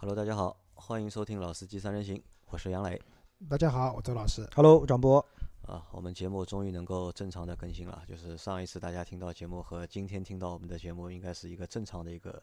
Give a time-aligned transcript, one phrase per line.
[0.00, 3.02] Hello，大家好，欢迎收听老司机三人行，我是杨磊。
[3.50, 4.48] 大家好，我周老师。
[4.54, 5.18] Hello，张波。
[5.62, 8.04] 啊，我们节目终于能够正常的更新了。
[8.06, 12.40] 就是上一次大家听到节目和今天听到我们的节目，应该是一个正常的一个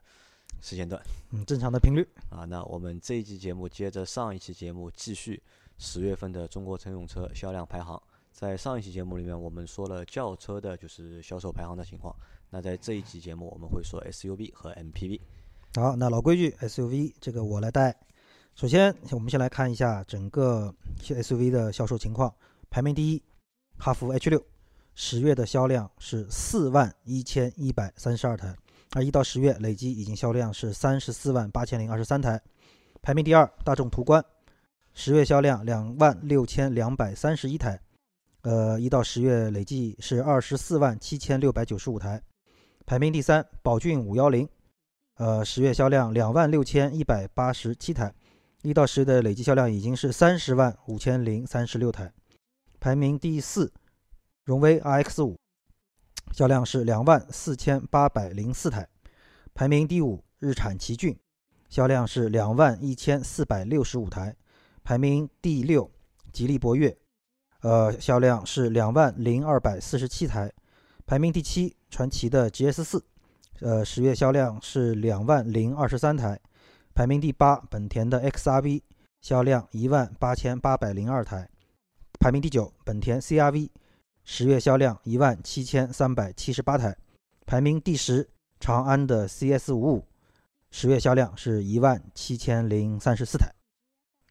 [0.61, 1.01] 时间段。
[1.29, 2.05] 嗯，正常的频率。
[2.29, 5.41] 啊，那我们这一期节目接着上一期节目继续
[5.77, 7.97] 十月份的中国乘用车销量排行。
[8.33, 12.13] 在上一期节目里面，我们说了轿车的就是销售排行的情况。
[12.49, 15.21] 那在这一期节目，我们会说 SUV 和 MPV。
[15.81, 17.93] 好，那老规矩，SUV 这个我来带。
[18.55, 22.33] 首先，我们先来看一下整个 SUV 的销售情况。
[22.69, 23.21] 排名第一，
[23.77, 24.41] 哈弗 H 六，
[24.93, 28.55] 十月的销量是四万一千一百三十二台，
[28.93, 32.41] 而一到十月累计已经销量是三十四万八千零二十三台。
[33.01, 34.23] 排名第二，大众途观，
[34.93, 37.77] 十月销量两万六千两百三十一台，
[38.43, 42.21] 呃，一到十月累计是二十四万七千六百九十五台。
[42.85, 44.47] 排名第三，宝骏五幺零，
[45.17, 48.13] 呃，十月销量两万六千一百八十七台，
[48.63, 52.11] 一到十月的累计销量已经是三十万五千零三十六台。
[52.81, 53.71] 排名第四，
[54.43, 55.37] 荣威 RX 五，
[56.33, 58.89] 销量是两万四千八百零四台。
[59.53, 61.17] 排名第五，日产奇骏，
[61.69, 64.35] 销量是两万一千四百六十五台。
[64.83, 65.89] 排名第六，
[66.33, 66.95] 吉利博越，
[67.61, 70.51] 呃，销量是两万零二百四十七台。
[71.05, 73.05] 排名第七，传祺的 GS 四，
[73.61, 76.39] 呃，十月销量是两万零二十三台。
[76.93, 78.81] 排名第八，本田的 XRV，
[79.21, 81.49] 销量一万八千八百零二台。
[82.19, 83.69] 排名第九，本田 CRV，
[84.23, 86.97] 十月销量一万七千三百七十八台。
[87.45, 88.27] 排名第十，
[88.59, 90.07] 长安的 CS 五五，
[90.71, 93.49] 十月销量是一万七千零三十四台。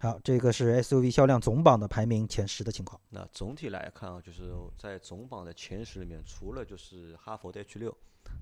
[0.00, 3.00] 好，这个是 SUV 销量总榜的排名前十的情况。
[3.08, 7.96] 那总体来看啊，就是在总榜的前十里面，除了就是哈弗的 H 六，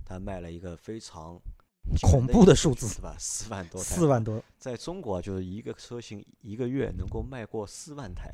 [0.05, 1.41] 它卖了一个非常
[2.01, 3.17] 恐怖的数字，是吧？
[3.19, 8.31] 四万多台，四万多，在中国啊就是一个车型一个月能够卖过四万台，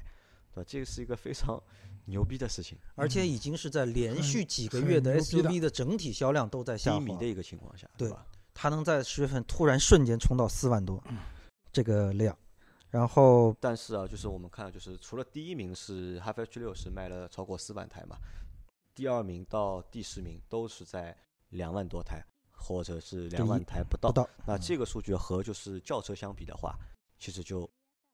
[0.52, 0.66] 对吧？
[0.68, 1.60] 这个是一个非常
[2.06, 8.26] 牛逼的事情，而且已经是在连续几个月的 SUV 的整体销量都在下滑低迷的一个情况下，对吧？
[8.52, 11.02] 它能在十月份突然瞬间冲到四万多，
[11.72, 12.36] 这个量，
[12.90, 18.16] 然后但是啊，就是我们看，就是除了第一名是哈弗 H 六是卖了超过四万台嘛，
[18.94, 21.16] 第二名到第十名都是在
[21.50, 24.10] 两万多台，或者是两万台不到。
[24.10, 26.78] 不到那这个数据和就是轿车相比的话，
[27.18, 27.68] 其实就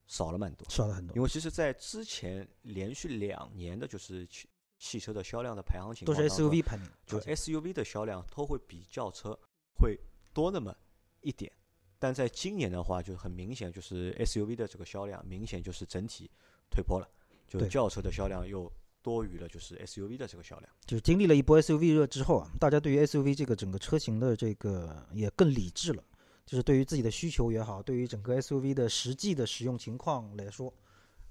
[0.07, 0.69] 少了蛮多。
[0.69, 9.39] 少了很多因，为其实，在之前连续两年的就是汽汽车的销量的排行情都是况当中 SUV 排名，就 SUV 的销量都会比轿车
[9.75, 9.99] 会
[10.33, 10.75] 多那么
[11.21, 11.51] 一点，
[11.99, 16.31] 但在今年的话，就很明显，就是 SUV 的这个销量明显就是整体
[16.71, 17.09] 退坡了，
[17.47, 18.71] 就轿车的销量又
[19.05, 20.73] 多于了就是 SUV 的这个销量。
[20.87, 26.03] 就是经历了一波 SUV 热之后啊，大家对于 SUV 这个整个车型的这个也更理智了，
[26.47, 30.73] 就是对于自己的需求也好，对于整个 SUV 的实际的使用情况来说，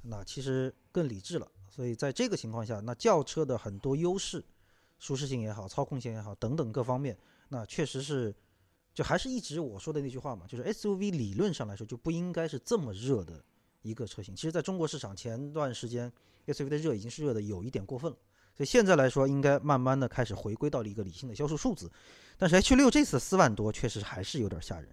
[0.03, 1.51] 那其实更理智了。
[1.67, 4.45] 所以在这个情况下，那轿车的很多优势，
[4.99, 7.17] 舒适性也好，操控性也好等等各方面，
[7.49, 8.31] 那确实是，
[8.93, 13.43] 就还是一直我说的那句话嘛，就是 SUV 理论上来说就不应该是这么热的
[13.83, 14.35] 一个车型。
[14.35, 16.11] 其实，在中国市场前段时间
[16.47, 18.17] SUV 的热已经是热的有一点过分了。
[18.55, 21.91] 所以现在来说，应该慢慢的开始回归到了一个理性的销售数字。
[22.37, 24.89] 但是 H 六这次四万多，确实还是有点吓人。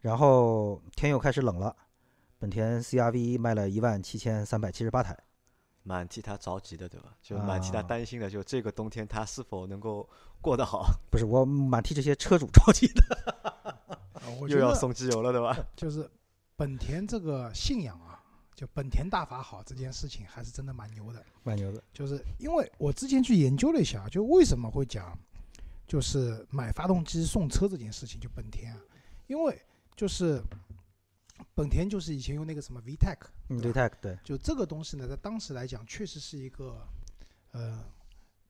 [0.00, 1.76] 然后天又开始冷了，
[2.38, 5.14] 本田 CRV 卖了一万七千三百七十八台，
[5.82, 7.14] 蛮替他着急的，对吧？
[7.20, 10.08] 就蛮替他啊担心的，就这个冬天他是否能够
[10.40, 13.98] 过得好，不是我蛮替这些车主着急的。
[14.48, 15.54] 又要送机油了，对吧？
[15.76, 16.08] 就是
[16.60, 18.22] 本田这个信仰啊，
[18.54, 21.24] 就本田大法好这件事情还是真的蛮牛的。
[21.42, 25.18] 蛮牛的，就是因为我之前去研究了一下，就为什么会讲，
[25.88, 28.80] 就是买发动机送车这件事情，就本田啊，
[29.26, 29.58] 因为
[29.96, 30.42] 就是
[31.54, 33.16] 本田就是以前用那个什么 VTEC，
[33.48, 36.86] 嗯，VTEC 对，就这个东西呢，在当时来讲，确实是一个
[37.52, 37.82] 呃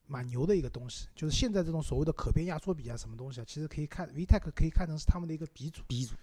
[0.08, 1.06] 蛮牛的一个东西。
[1.14, 6.16] 就是现在这种所谓的可变压缩比啊，什么东西啊，其实可以看 VTEC 可以看成是他们的一个鼻祖，鼻祖，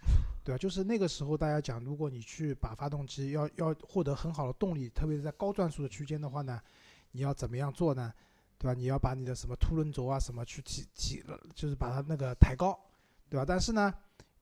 [0.47, 0.57] 对吧？
[0.57, 6.57] 就是那个时候大家讲，如果你去把发动机要要获得很好的动力，特别是在高转速的区间的话呢，
[7.11, 8.13] 你要怎么样做呢？
[8.57, 8.73] 对吧？
[8.73, 11.21] 你要把你的什么凸轮轴啊什么去提提，
[11.53, 12.79] 就是把它那个抬高，
[13.29, 13.43] 对吧？
[13.45, 13.93] 但是呢，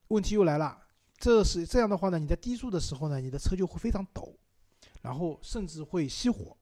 [0.09, 0.79] 问题又来了，
[1.17, 4.31] 这是这样的话呢，你在低速的时候呢，你的车就会非常抖，
[5.01, 6.55] 然后甚至会熄火。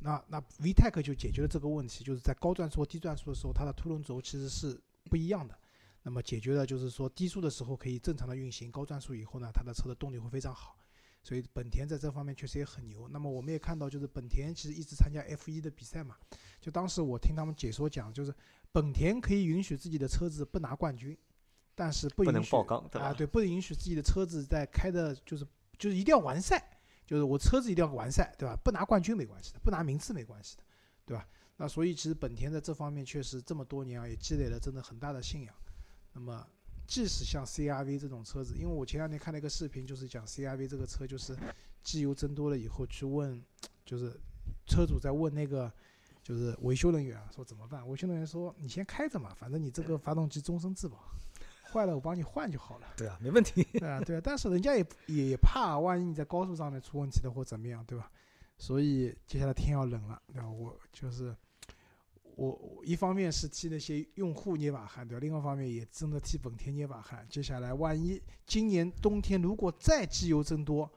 [0.00, 4.78] 那那 VTEC 就解决了这个问题，就是在高转速和低转速的时候，它的凸轮轴其实是
[5.08, 5.58] 不一样的。
[6.06, 10.78] 那么解决了就是说低速的时候可以正常的运行，高转速以后呢，它的车的动力会非常好。
[11.20, 13.08] 所以本田在这方面确实也很牛。
[13.08, 16.14] 那么我们也看到，就是本田其实一直参加 F 1的比赛嘛。
[16.60, 18.32] 就当时我听他们解说讲，就是
[18.70, 21.18] 本田可以允许自己的车子不拿冠军，
[21.74, 22.56] 但是不允许？
[23.00, 25.44] 啊，对，不允许自己的车子在开的，就是
[25.76, 28.56] 就是一定要完赛，就是我车子一定要完赛，对吧？
[28.62, 30.62] 不拿冠军没关系的，不拿名次没关系的，
[31.04, 31.28] 对吧？
[31.56, 35.52] 那所以其实本田在这方面确实这么多年啊，也积累了真的很大的信仰。
[36.16, 36.44] 那么
[36.86, 41.36] 即使像 CRV 这种车子，因为我前两天看了一个视频，就是讲 CRV 这个车就是
[41.82, 43.40] 机油增多了以后去问，
[43.84, 44.18] 就是
[44.66, 45.70] 车主在问那个。
[46.26, 47.88] 就是维修人员啊，说怎么办？
[47.88, 50.98] 维修人员说：“你先开着嘛，反正你这个发动机终身质保，
[51.72, 53.62] 坏了我帮你换就好了。”对啊，没问题。
[53.78, 58.10] 对啊，对啊，但是人家也也也怕，万一你在高速上面出问题了或怎么样，对吧？
[58.58, 60.50] 所以接下来天要冷了，对吧？
[60.50, 61.32] 我就是
[62.36, 65.20] 我一方面是替那些用户捏把汗，对吧？
[65.20, 67.26] 另外一方面也真的替本田捏把汗。
[67.28, 70.90] 接下来万一今年冬天如果再机油增多，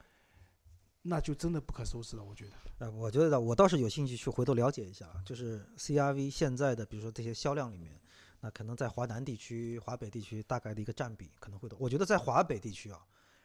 [1.02, 2.52] 那就真的不可收拾了，我觉得。
[2.80, 8.00] 呃，我觉得我倒是有兴趣去回头了解一下，就是 CRV 现在的，比如说这些销量里面，
[8.42, 11.78] 那可能在华南地区、华北地区大概的一个占比可能会多。
[11.80, 13.00] 我觉得在华北地区啊，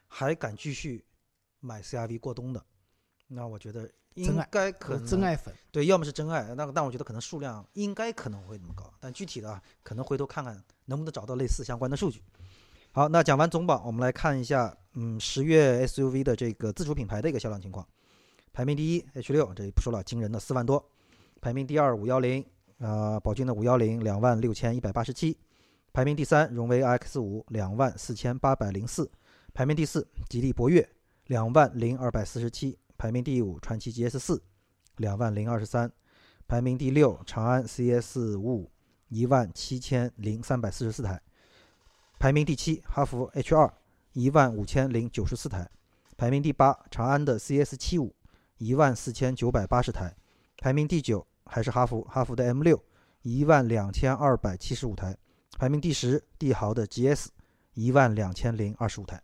[0.08, 1.04] 还敢继续
[1.60, 2.64] 买 CRV 过冬的，
[3.34, 12.22] 那我觉得应该可能真爱粉，对，要么是真爱，那但我觉得可能数量应该可能会那么高，但具体的啊，可能回头看看能不能找到类似相关的数据。
[12.92, 17.84] 好，那讲完总榜，我们来看一下，嗯，十月 SUV 的这个自主品牌的一个销量情况。
[18.52, 20.88] 排名第一 H 六，这里不说了，惊人的四万多。
[21.40, 22.46] 排名第二五幺零，
[22.78, 25.36] 呃，宝骏的五幺零两万六千一百八十七。
[25.92, 29.10] 排名第三荣威 RX 五两万四千八百零四。
[29.52, 30.88] 排名第四吉利博越
[31.26, 32.78] 两万零二百四十七。
[33.04, 34.42] 排名第五传祺 GS 四
[34.96, 35.92] 两万零二十三。
[36.48, 38.72] 排名第六长安 CS 五五
[39.08, 41.20] 一万七千零三百四十四台。
[42.18, 43.70] 排名第七哈弗 H 二
[44.14, 45.70] 一万五千零九十四台。
[46.16, 48.16] 排名第八长安的 CS 七五。
[48.56, 50.16] 一万四千九百八十台，
[50.56, 52.82] 排名第九还是哈弗，哈弗的 M 六
[53.20, 55.14] 一万两千二百七十五台，
[55.58, 57.26] 排名第十帝豪的 GS
[57.74, 59.20] 一万两千零二十五台。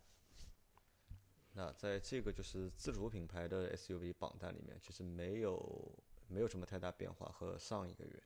[1.61, 5.93] 那在这个就是自主品牌的 SUV 榜单里面，其实没有
[6.27, 8.23] 没有什么太大变化和上一个月。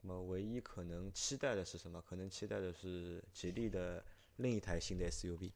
[0.00, 2.00] 那么唯一可能期待的是什么？
[2.00, 4.02] 可能期待的是吉利的
[4.36, 5.50] 另一台新的 SUV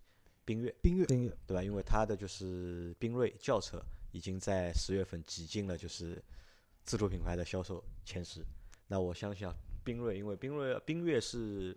[0.44, 1.62] 缤越，缤越，缤越对吧？
[1.62, 3.82] 因为它的就是缤瑞轿车。
[4.12, 6.22] 已经在十月份挤进了就是
[6.84, 8.44] 自主品牌的销售前十。
[8.86, 11.76] 那我相信啊，缤瑞因为缤瑞缤越是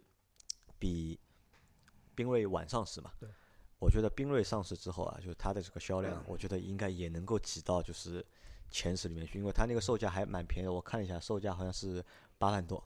[0.77, 1.17] 比
[2.15, 3.27] 缤瑞晚上市嘛，对，
[3.79, 8.25] 我觉得缤瑞上市之后啊，就是它的这个销量，我觉得应该也能够挤到就是
[8.69, 12.03] 前十里面去，因为它那个售价还蛮便宜的，我看了一下，售价好像是
[12.38, 12.83] 八万多，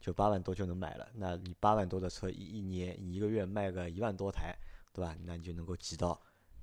[0.00, 1.08] 就八万多就能买了。
[1.14, 4.56] 那你八万多的车，一一年你一个月卖个一万多台，
[4.92, 5.16] 对吧？
[5.24, 6.20] 那你就能够挤到。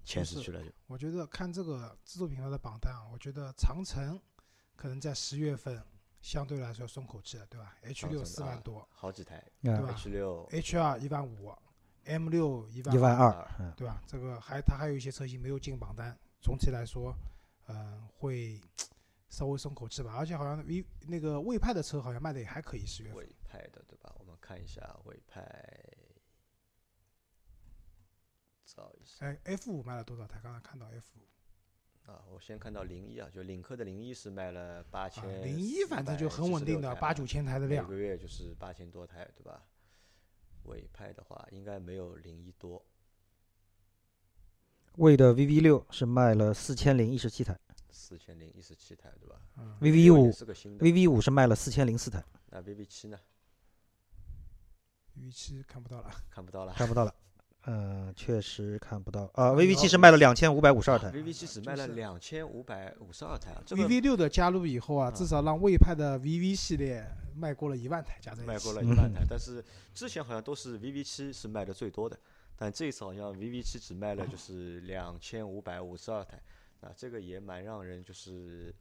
[0.08, 4.22] 前十去了就，我觉得看这个自主品牌的榜单啊，我觉得长城
[4.76, 5.84] 可能在十月份
[6.22, 11.52] 相对来说松口气了，对吧？H 六四万多，好几台，对吧？H 六，H 二一万五
[12.06, 14.02] ，M 六一万一万二，对吧？
[14.08, 17.14] 这个还它还有一些车型没有进榜单，总体来说，
[17.68, 18.62] 嗯，会
[19.30, 20.14] 稍微松口气吧。
[20.18, 23.18] 而且好像 V 那个魏派的车好像卖的也还可以，十月份。
[23.18, 24.14] 魏派的对吧？
[24.20, 25.44] 我们看一下魏派。
[28.66, 29.26] 找一下。
[29.26, 30.40] 哎，F 五卖了多少台？
[30.42, 32.12] 刚刚看到 F 五。
[32.12, 35.44] 啊，我先看到零一啊，就领克的零一是卖了八千。
[35.44, 37.84] 零一反正就很稳定的八九千台的量。
[37.84, 39.64] 每个月就是八千多台，对吧？
[40.66, 42.84] 魏派的话应该没有零一多。
[44.98, 47.58] 魏的 VV 六是卖了四千零一十七台。
[47.92, 49.42] 四千零一十七台，对吧
[49.82, 50.78] ？VV 五是个新。
[50.80, 52.24] VV 五是卖了四千零四台。
[52.48, 53.18] 那 VV 七呢
[55.18, 56.12] ？VV 七看不到了。
[56.30, 56.74] 看不到了。
[56.74, 57.16] 看不到了。
[57.68, 59.50] 嗯，确实看不到啊。
[59.52, 63.64] VV 七是卖了两千五百五十二台，VV 七只卖了两千五百五十二台啊。
[63.68, 67.06] VV 六的加入以后啊，至少让魏派的 VV 系列
[67.36, 68.48] 卖过了一万台，加在一起。
[68.48, 72.18] 卖过了一万台，但是之前好像都是 VV 七是卖的最多的，
[72.56, 76.40] 但这一次好像 VV 七只卖了就是两千五百五十二台，
[76.82, 78.74] 啊，这个也蛮让人就是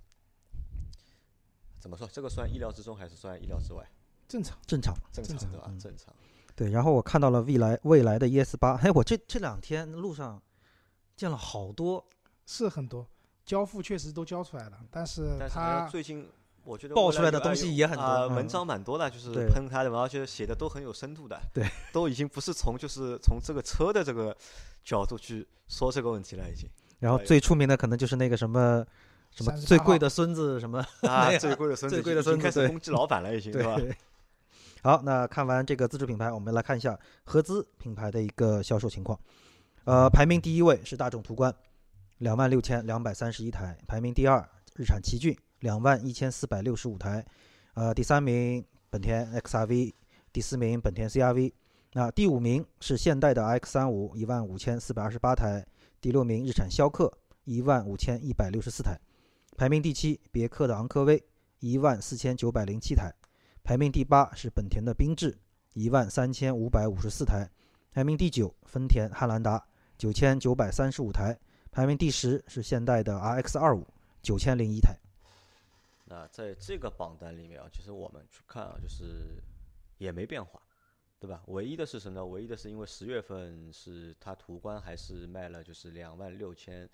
[1.81, 2.07] 怎么说？
[2.13, 3.83] 这个算意料之中还是算意料之外？
[4.29, 5.73] 正常，正常，正常对吧？
[5.81, 6.15] 正常。
[6.57, 10.41] 对，然后我看到了未来未来的 ES 八，哎，我这这两天路上
[11.17, 12.05] 见了好多，
[12.47, 13.07] 是很多，
[13.45, 16.29] 交付确实都交出来了，但是他最近
[16.63, 24.37] 我觉得爆出来的东西也很多，文章蛮多的，就是喷他的，而且写的都很有深度的，对，都已经不是从就是从这个车的这个
[24.85, 26.69] 角度去说这个问题了，已经。
[27.01, 28.83] 然后最出名的可能就是那个什么
[29.31, 33.77] 什么最贵的孙子什么啊，最贵的孙子，最贵的孙子开始攻击老板了，已经，对吧？
[34.85, 39.19] 好，那看完这个自主品牌，我们来看一下合资品牌的一个销售情况。
[39.85, 41.51] 呃，排名第一位是大众途观，
[42.19, 47.23] 两万六千两百三十一台；排名第二，日产奇骏，两万一千四百六十五台；
[47.73, 49.95] 呃，第三名本田 XRV，
[50.31, 51.55] 第四名本田 CRV，
[51.95, 55.65] 那第五名是现代的 X 三五，一万五千四百二十八台；
[55.99, 57.11] 第六名日产逍客，
[57.45, 58.99] 一万五千一百六十四台；
[59.57, 61.25] 排名第七别克的昂科威，
[61.61, 63.09] 一万四千九百零七台；
[63.65, 65.39] 排名第八是本田的缤智，
[65.73, 67.49] 一万三千五百五十四台；
[67.91, 69.67] 排名第九丰田汉兰达，
[69.97, 71.35] 九千九百三十五台；
[71.73, 73.87] 排名第十是现代的 RX 二五，
[74.21, 74.95] 九千零一台。
[76.05, 79.43] 那在这个榜单里面啊，其实我们去看啊，就是
[79.97, 80.61] 也没变化，
[81.19, 81.43] 对吧？
[81.47, 82.27] 唯一的是什么呢？
[82.27, 86.87] 唯一的是因为十月份是它途观还是卖了就是两万六千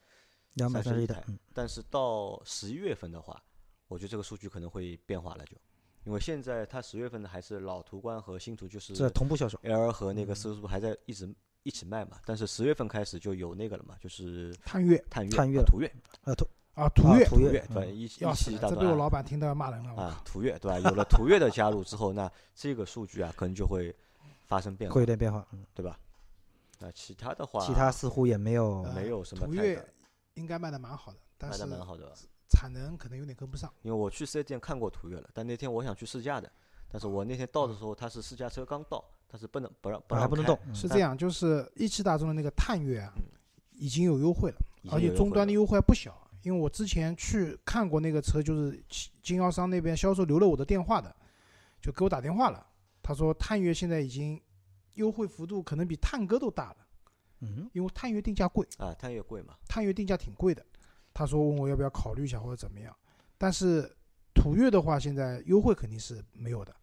[0.55, 3.43] 两百三十一台台，，嗯，但是到十一月份的话，
[3.89, 5.57] 我觉得这个数据可能会变化了就，
[6.04, 9.59] 因为现在它十月份的还是老途观和新途就是这同步销售。
[9.62, 11.28] L 和那个斯图还在一直
[11.62, 15.92] 一起卖嘛，但是十月份开始就有那个了嘛，就是探岳探岳、探岳了啊途岳、
[16.25, 20.78] 呃，途啊，途岳，途岳岳对一一起大这被我老板听到要骂人了，啊靠，途岳对吧？
[20.88, 23.95] 有了途岳的加入之后，那这个数据啊可能就会
[24.47, 25.47] 发生变化会有，点变化。
[25.52, 25.99] 嗯，对吧？
[26.78, 29.88] 那其他的话，其他似乎也没有呃没有什么途岳太大
[30.35, 32.12] 应该卖的蛮好的，但卖的蛮好的吧，
[32.50, 33.73] 产能可能有点跟不上。
[33.83, 36.50] 因为我去四 S 店看过途岳了，但那天我想去试驾的，
[36.88, 43.14] 但是我那天到的时候，它是试驾车刚到，它是不能不让不让不能动，，嗯是这样，就是一汽大众的那个探岳啊，
[43.73, 44.57] 已经有优惠了，
[44.90, 46.26] 而且终端的优惠还不小。
[46.42, 48.83] 因为我之前去看过那个车，就是
[49.23, 51.14] 经销商那边销售留了我的电话的，
[51.83, 52.66] 就给我打电话了。
[53.02, 54.40] 他说探岳现在已经
[54.95, 56.76] 优惠幅度可能比探歌都大了，
[57.40, 60.64] 嗯，因为探岳定价贵，啊，探岳贵嘛，探岳定价挺贵的。
[61.21, 62.97] 他说问我要不要考虑一下或者怎么样，
[63.37, 63.95] 但是
[64.33, 66.75] 途岳的话现在优惠肯定是没有的，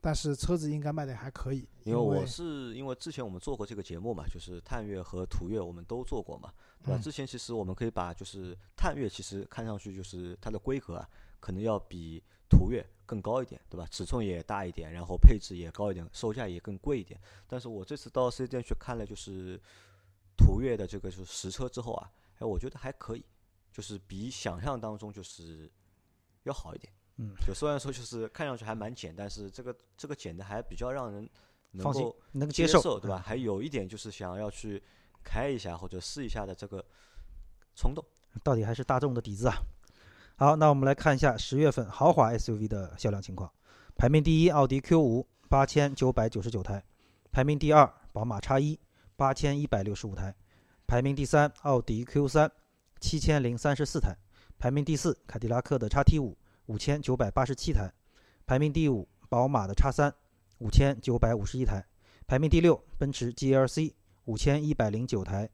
[0.00, 6.52] 但是车子应该卖的还可以，因因为我是因为之前我们做过这个节目嘛，就是探岳和途岳我们都做过嘛，
[6.84, 7.00] 对吧？
[7.00, 11.08] 嗯之前其实我们可以把就是探岳其实看上去就是它的规格啊，
[11.40, 13.84] 可能要比途岳更高一点，对吧？
[13.90, 17.20] 尺寸也大一点，然后配置也高一点，售价也更贵一点。
[17.48, 19.60] 但是我这次到四 S 店去看了就是
[20.36, 23.24] 途岳的这个就是实车之后啊，哎，我觉得还可以，
[23.72, 25.70] 就是比想象当中就是
[26.44, 26.92] 要好一点。
[27.16, 31.28] 嗯，就虽然说就是看上去还蛮简，但是这个这个简的还比较让人
[31.72, 33.18] 能放心够能接受，对吧？
[33.18, 34.82] 嗯还有一点就是想要去
[35.22, 36.84] 开一下或者试一下的这个
[37.74, 38.04] 冲动。
[38.42, 39.54] 到底还是大众的底子啊。
[40.36, 43.52] 好，那我们来看一下十月份豪华 SUV 的销量情况。
[43.96, 46.80] 排名第一，奥迪 Q 五八千九百九十九台；
[47.30, 48.80] 排名第二，宝马 X 一
[49.16, 50.32] 八千一百六十五台；
[50.86, 52.50] 排名第三，奥迪 Q 三
[53.00, 54.14] 七千零三十四台；
[54.58, 57.90] 排名第四，凯迪拉克的 XT 五五千九百八十七台；
[58.46, 60.14] 排名第五，宝马的 X 三
[60.58, 61.82] 五千九百五十一台；
[62.26, 63.94] 排名第六，奔驰 GLC
[64.26, 65.48] 五千一百零九台；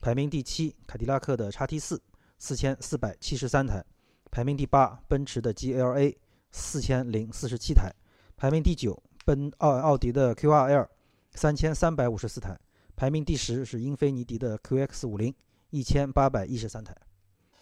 [0.00, 2.02] 排名第七，凯迪拉克的 XT 四
[2.38, 3.84] 四千四百七十三台，
[4.30, 6.16] 排名第八，奔驰的 GLA
[6.50, 7.90] 四千零四十七台，
[8.36, 10.88] 排名第九，奔奥奥迪的 QRL
[11.34, 12.58] 三千三百五十四台，
[12.96, 15.34] 排名第十是英菲尼迪的 QX 五零
[15.70, 16.94] 一千八百一十三台。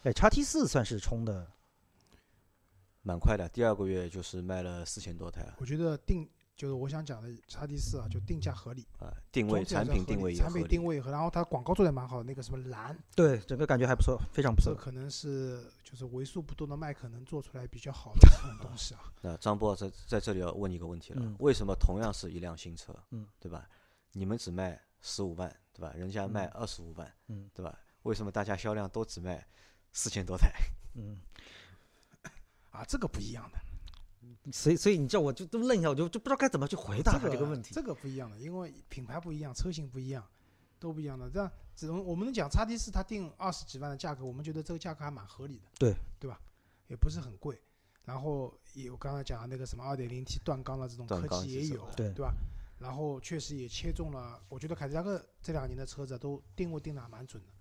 [0.03, 1.51] 哎叉 T 四算是冲的，
[3.03, 10.85] 蛮快的，第二个月就是卖了四千多台啊，我觉得定就是我想讲的叉 T 四啊，就定价合理，啊定位产品定位也合理产品定。
[10.85, 14.73] 位和，然后它广告做的蛮好，那个什么蓝，对整个感觉还不错，非常不错。
[14.73, 19.13] 这可能是就是为数不多的麦可能做出来比较好的这种东西啊。
[19.21, 23.69] 那张波在在这里要问你一个问题了，嗯为什么同样是一辆新车，嗯，对吧？
[24.13, 25.93] 你们只卖十五万，对吧？
[25.95, 27.77] 人家卖二十五万，嗯对吧？
[28.07, 29.47] 为什么大家销量都只卖
[29.93, 30.51] 四千多台？
[30.95, 31.21] 嗯，
[32.71, 37.75] 啊，这个不一样的，所以所以你叫我就都愣一下，我就就不知道该怎么去回答他这这个问题。
[37.75, 40.25] 这个不一样的，因为品牌不一样，车型不一样，
[40.79, 41.29] 都不一样的。
[41.29, 46.41] 这样只能我们能讲叉 T 四它定二十几万的价格，我们觉得这个价格还蛮合理的，对对吧？
[46.89, 47.61] 也不是很贵。
[48.05, 52.33] 然后也我刚才讲的那个什么二点零 T 断缸的这种科技也有对对吧？
[52.79, 57.56] 然后确实也切中了，我觉得凯迪拉克这两年的车子都定位定的还蛮准的，对，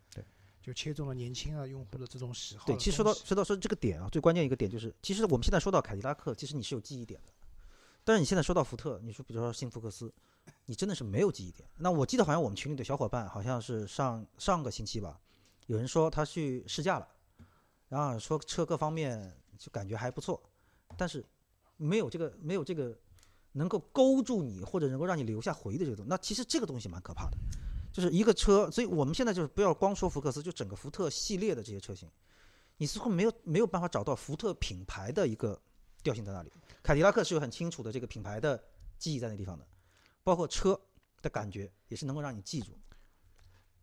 [0.65, 7.31] 就切中了年轻啊用户的这种喜好对，其实说到说到说这个点啊，最关键一个点就是，其实我们现在说到凯迪拉克，其实你是有记忆点的，
[8.03, 10.12] 但是你现在说到福特，你说比如说新福克斯，
[10.65, 11.69] 你真的是没有记忆点。
[11.77, 15.19] 那我记得好像我们群里的小伙伴好像是上上个星期吧，
[15.67, 17.07] 有人说他去试驾了，
[17.88, 20.41] 然后说车各方面就感觉还不错，
[20.98, 21.24] 但是
[21.77, 22.98] 没有这个没有这个
[23.51, 27.38] 能够勾住你或者能够让你留下回忆的这个东西，那其实这个东西蛮可怕的。
[27.95, 32.11] 就是一个车，所以我们现在就是不要光说福克斯，就整个福特系列的这些车型，
[32.75, 35.57] 你似乎没有没有办法找到福特品牌的一个
[36.03, 36.51] 调性在那里。
[36.83, 38.61] 凯迪拉克是有很清楚的这个品牌的
[38.97, 39.65] 记忆在那地方的，
[40.25, 40.77] 包括车
[41.21, 42.77] 的感觉也是能够让你记住。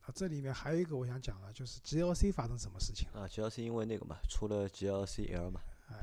[0.02, 5.62] 啊，这里面还有一个我想讲的，就是 GLC 发生什么事情了啊，GLC 因为那个嘛，出了 GLC L 嘛，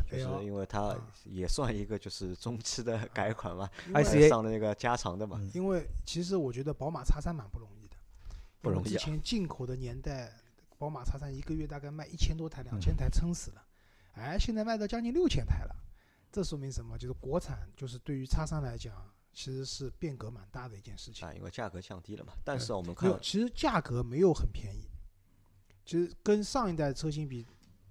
[0.10, 7.79] 就是因为它啊也算一个就是中期的改款嘛，ICA 上的那个加长的嘛，嗯因为其实我觉得宝马叉三蛮不容易的，
[8.62, 10.32] 不容易之前进口的年代，
[10.78, 13.66] 宝马叉三一个月大概卖一千多台、两嗯千台撑死了，
[14.14, 15.76] 哎，现在卖到将近六千台了，
[16.32, 16.98] 这说明什么？
[16.98, 18.94] 就是国产就是对于叉三来讲，
[19.34, 21.28] 其实是变革蛮大的一件事情。
[21.28, 22.34] 啊，因为价格降低了嘛。
[22.44, 24.88] 但是我们看其实价格没有很便宜，
[25.86, 27.46] 其实跟上一代车型比，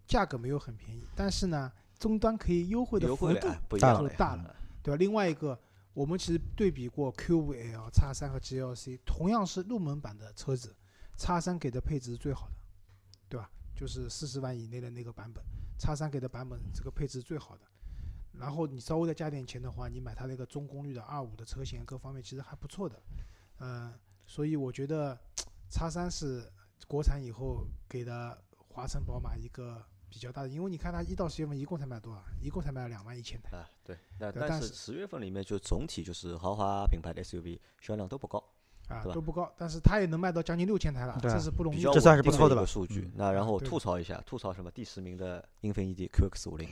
[0.07, 4.97] 价格没有很便宜，但是呢，终端可以优惠的幅度大了大了对吧？
[4.97, 5.59] 另外一个，
[5.99, 10.73] 我们其实对比过 Q5L、叉三和 GLC，同样是入门版的车子，
[11.17, 12.55] 叉三给的配置是最好的，
[13.29, 13.51] 对吧？
[13.75, 15.45] 就是四十万以内的那个版本，
[15.77, 17.63] 叉三给的版本这个配置是最好的。
[18.35, 23.03] 然后你稍微再加点钱的话，你买它那个中功率的二五的车型，各方面其实还不错的。
[23.59, 23.93] 嗯、
[24.25, 25.19] 所以我觉得
[25.69, 26.49] 叉三是
[26.87, 32.23] 国产以后给的华晨宝马一个比较大的，因为你看它一到十月份一共才卖多少？
[32.41, 33.57] 一共才卖了两万一千台。
[33.57, 38.39] 啊，对，那但是对但是十月份里面就总体就是豪华品牌的 SUV 销量都不高，
[38.89, 41.95] 啊对吧都不高，但是它也能卖到将近六千台了，这是不容比较易的。
[41.95, 43.13] 这算是不错的了数据嗯。
[43.15, 44.71] 那然后我吐槽一下，吐槽什么？
[44.71, 46.69] 第十名的英菲尼迪 QX 五零。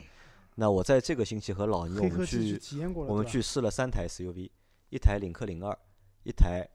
[0.55, 4.49] 那我在这个星期和老倪我们去去体验过了，我们去试了三台 SUV，
[4.89, 5.77] 一台领克零二，
[6.23, 6.67] 一台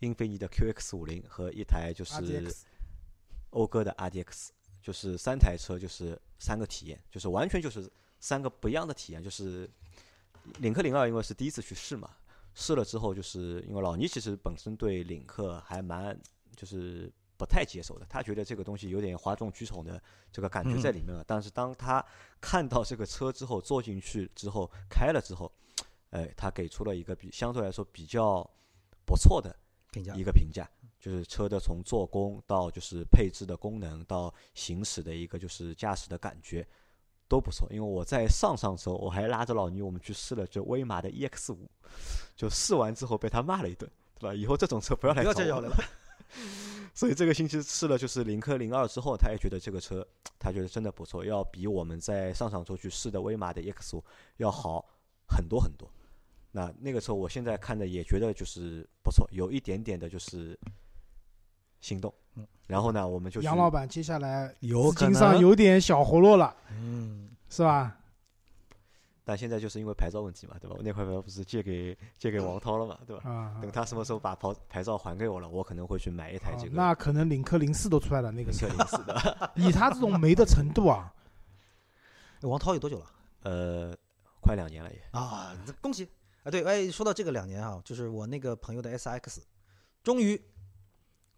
[0.00, 2.12] 英菲尼的 QX 五零和一台就是
[3.50, 4.50] 讴歌的 RDX，
[4.86, 7.90] 就是三台车就是三个体验，就是完全就是
[8.20, 9.20] 三个不一样的体验。
[9.20, 9.68] 就是
[10.60, 12.08] 领克零二因为是第一次去试嘛，
[12.54, 16.16] 试了之后就是因为老倪其实本身对领克还蛮
[16.54, 20.00] 就是不太接受的，他觉得这个东西有点哗众取宠的
[20.30, 21.24] 这个感觉在里面了。
[21.26, 22.04] 但是当他
[22.40, 25.50] 看到这个车之后，坐进去之后，开了之后，
[26.10, 28.48] 哎，他给出了一个比相对来说比较
[29.04, 29.52] 不错的
[29.90, 30.70] 评价一个评价，
[31.06, 36.66] 就是车的从做工到就是配置的功能到行驶的一个就是驾驶的感觉
[37.28, 37.68] 都不错。
[37.70, 41.70] 因为我在上上周我还拉着老倪我们去试了就威马的 EX 五，
[42.34, 44.34] 就试完之后被他骂了一顿，对吧？
[44.34, 45.46] 以后这种车不要来不要找我了。
[45.46, 45.76] 再要来了。
[46.92, 50.04] 所以这个星期试了就是领克零二之后，他也觉得这个车，
[50.40, 54.04] 他觉得真的不错，要比我们在上上周去试的威马的 EX 五
[54.38, 54.84] 要好
[55.28, 55.88] 很多很多。
[56.50, 60.58] 那那个车我现在看的也觉得就是不错，有一点点的就是
[61.80, 62.12] 心动。
[62.36, 67.96] 嗯然后呢，我们就杨老板接下来有可资金上有点小活络了，嗯，是吧？
[69.24, 70.74] 但现在就是因为牌照问题嘛，对吧？
[70.76, 73.30] 我那块牌照不是借给借给王涛了嘛，对吧？
[73.30, 81.14] 啊，等他什么时候把牌牌照还给我了，我可能会去买一台啊这个那可能领克零四都出来了，那个领克时候零四的， 以他这种没的程度啊，
[82.42, 83.06] 王涛有多久了？
[83.42, 83.96] 呃，
[84.40, 85.00] 快两年了也。
[85.12, 86.08] 啊，这恭喜
[86.42, 86.50] 啊！
[86.50, 89.46] 对，哎，说到这个两年啊，就是我那个朋友的 S X，
[90.02, 90.40] 终于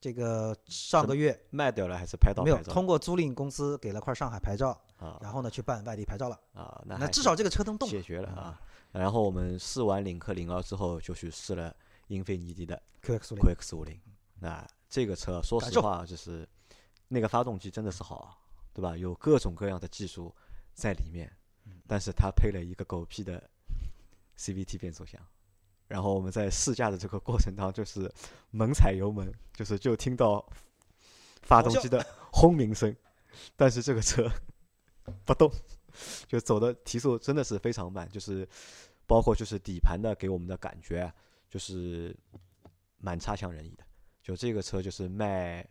[0.01, 6.41] 这个上个月卖掉了还是拍到没有通过租赁公司给了块上海牌照，啊然后呢去办外地牌照了。
[6.53, 7.89] 啊，那那至少这个车能动。
[7.89, 8.61] 解决了啊。
[8.93, 11.75] 然后我们试完领克零二之后，就去试了
[12.07, 14.01] 英菲尼迪的 QX 五零 QX 五零。
[14.41, 16.49] 那这个车说实话，就是
[17.09, 18.37] 那个发动机真的是好啊，
[18.73, 18.97] 对吧？
[18.97, 20.35] 有各种各样的技术
[20.75, 21.31] 在里面，
[21.87, 23.43] 但是它配了一个狗屁的
[24.39, 25.21] CVT 变速箱。
[25.89, 28.13] 然后我们在试驾的这个过程当中，就是
[28.51, 30.47] 猛踩油门，就是就听到
[31.43, 32.95] 发动机的轰鸣声，
[33.57, 34.31] 但是这个车
[35.25, 35.51] 不动，
[36.27, 38.47] 就走的提速真的是非常慢，就是
[39.07, 41.15] 包括就是底盘的给我们的感觉啊，
[41.49, 42.15] 就是
[42.99, 43.85] 蛮差强人意的。
[44.23, 45.67] 就这个车就是卖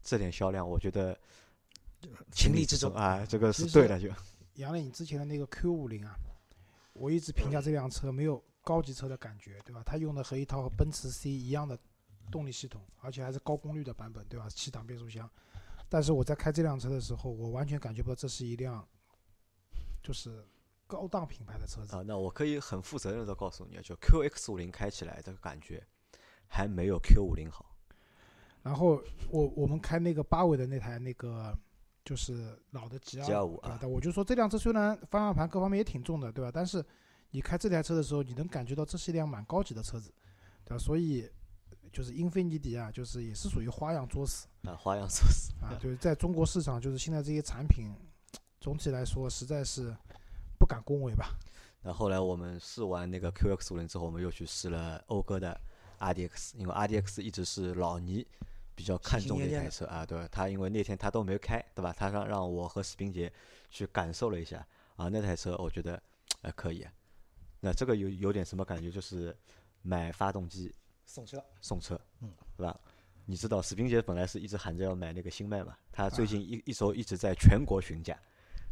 [0.00, 1.18] 这点销量，我觉得
[2.30, 4.08] 情理之中啊，这个是对的，就。
[4.54, 6.14] 杨磊，你之前的那个 Q 五零啊，
[6.92, 9.82] 我一直评价这辆车没有高级车的感觉，对吧？
[9.84, 11.78] 它用的和一套奔驰 C 一样的
[12.30, 14.48] 动力系统，而且还是高功率的版本，对吧？
[14.48, 15.28] 七档变速箱。
[15.88, 18.86] 但是我在开这辆车的时候，我完全感觉不到这是一辆
[20.02, 20.44] 就是
[20.86, 21.96] 高档品牌的车子。
[21.96, 25.84] 啊，那我可以很负责任的告诉你，啊，就 QX 五零开起来的感觉
[26.46, 27.66] 还没有 Q 五零好。
[28.62, 31.58] 然后我我们开那个八尾的那台那个
[32.04, 33.80] 就是老的 G 二 GR5 啊？
[33.88, 36.52] 我就说这辆车虽然方向盘各方面也挺重的，对吧？
[36.52, 36.84] 但是
[37.30, 40.12] 你开这台车的时候，你能感觉到这是一辆蛮高级的车子，
[40.64, 40.78] 对吧？
[40.78, 41.30] 所以
[41.92, 47.92] 就是英菲尼迪啊，就是也是属于花样作死啊，花样作死啊， 就是在中国市场，就是现在这些产品
[48.60, 49.94] 总体来说实在是
[50.58, 51.30] 不敢恭维吧。
[51.82, 55.58] 那后来我们试完那个 QX 五零之后，我们又去试了讴歌的
[55.98, 58.26] RDX，因为 RDX 一直是老倪
[58.74, 60.28] 比较看重的一台车啊，对吧？
[60.30, 61.94] 他因为那天他都没有开，对吧？
[61.96, 63.32] 他让让我和史冰杰
[63.70, 64.66] 去感受了一下
[64.96, 66.00] 啊，那台车我觉得
[66.42, 66.92] 呃可以啊。
[67.60, 68.90] 那这个有有点什么感觉？
[68.90, 69.36] 就是
[69.82, 70.74] 买发动机
[71.06, 72.78] 送车，送车，嗯，对吧？
[73.26, 78.18] 你知道史冰杰本来是一直喊着要买那个新迈嘛，他最啊近一一周一直在全国询价，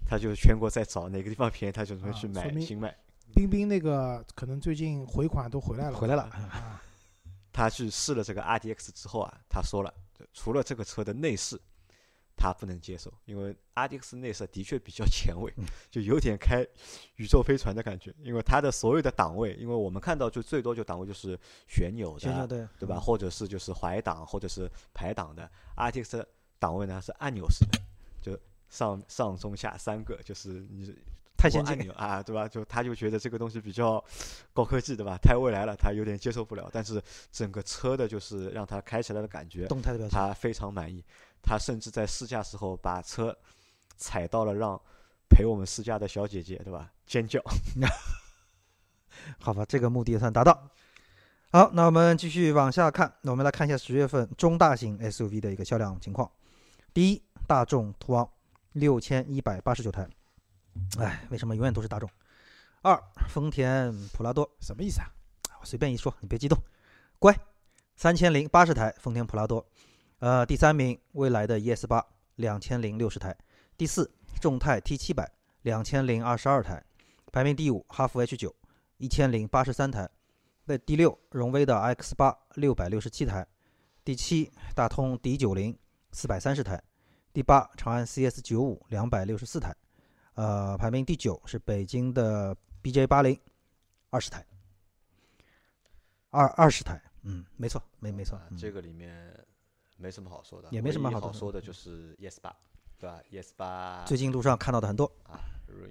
[0.05, 2.97] 他就是全国在找哪个地方便宜，他就准备去买新迈。
[3.35, 6.83] 冰冰那个可能最近回款都回来了，回来了啊，
[7.53, 9.93] 他去试了这个 RDX 之后啊，他说了，
[10.33, 11.61] 除了这个车的内饰，
[12.39, 16.65] 他不能接受，因为阿迪克斯内饰的确比较前卫嗯，就有点开
[17.17, 18.15] 宇宙飞船的感觉。
[18.23, 23.01] 因为它的所有的档位，因为我们看到就最多就档位就是旋钮旋钮的，对对吧？？
[23.01, 27.81] 或者是就是怀档或者是排档的阿迪克斯档位呢是按钮式的，
[28.21, 30.95] 就上上中下三个，就是你
[31.37, 32.49] 太先进通过按钮啊，对吧？
[32.49, 34.05] 就他就觉得这个东西比较
[34.53, 35.17] 高科技，对吧？
[35.17, 36.69] 太未来了，他有点接受不了。
[36.73, 40.19] 但是整个车的就是让他开起来的感觉，动态的表现。
[40.19, 41.05] 他非常满意。
[41.43, 43.37] 他甚至在试驾时候把车
[43.97, 44.81] 踩到了让
[45.29, 46.93] 陪我们试驾的小姐姐，对吧？
[47.07, 47.43] 尖叫。
[49.41, 50.71] 好吧，这个目的也算达到。
[51.51, 56.31] 好，那我们继续往下看，那我们来看一下十月份中大型 SUV 的一个销量情况。
[56.95, 58.29] 第一，大众途昂
[58.73, 60.09] 六千一百八十九台，
[60.99, 62.09] 哎，为什么永远都是大众？
[62.83, 65.11] 二，丰田普拉多，什么意思啊？
[65.61, 66.57] 我随便一说，你别激动，
[67.19, 67.37] 乖，
[67.97, 69.67] 三千零八十台丰田普拉多。
[70.21, 72.05] 呃，第三名，蔚来的 ES 八
[72.37, 73.37] 两千零六十台。
[73.77, 75.31] 第四，众泰 T 七百
[75.63, 76.85] 两千零二十二台。
[77.31, 78.53] 排名第五，哈弗 H 九
[78.97, 80.09] 一千零八十三台。
[80.65, 83.47] 那第六，荣威的 X 八六百六十七台。
[84.05, 85.79] 第七，大通 D 九零
[86.11, 86.83] 四百三十台。
[87.33, 89.73] 第八，长安 CS 九五两百六十四台。
[90.35, 93.39] 呃，排名第九是北京的 BJ 八零
[94.11, 94.45] 二十台。
[96.31, 99.33] 二二十台，嗯，没错，没没错这个里面
[99.99, 102.57] 没什么好说的，也没什么好好说的的，就是 ES 八，
[102.99, 105.41] 对吧？ES 八最近路上看到的很多，啊，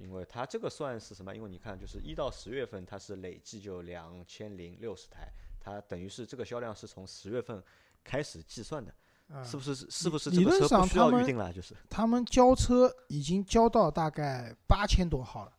[0.02, 1.36] 因为它这个算是什么？
[1.36, 7.62] 因为你看，就是一到十月份，它是累计就两千零六十台，它等于是这个销量是从十月份
[8.02, 8.92] 开始计算的，
[9.30, 9.74] 啊是不是？
[9.90, 11.52] 是不是理这个论上车不需要他们预定了？
[11.52, 15.52] 就是他们交车已经交到大概八千多号了，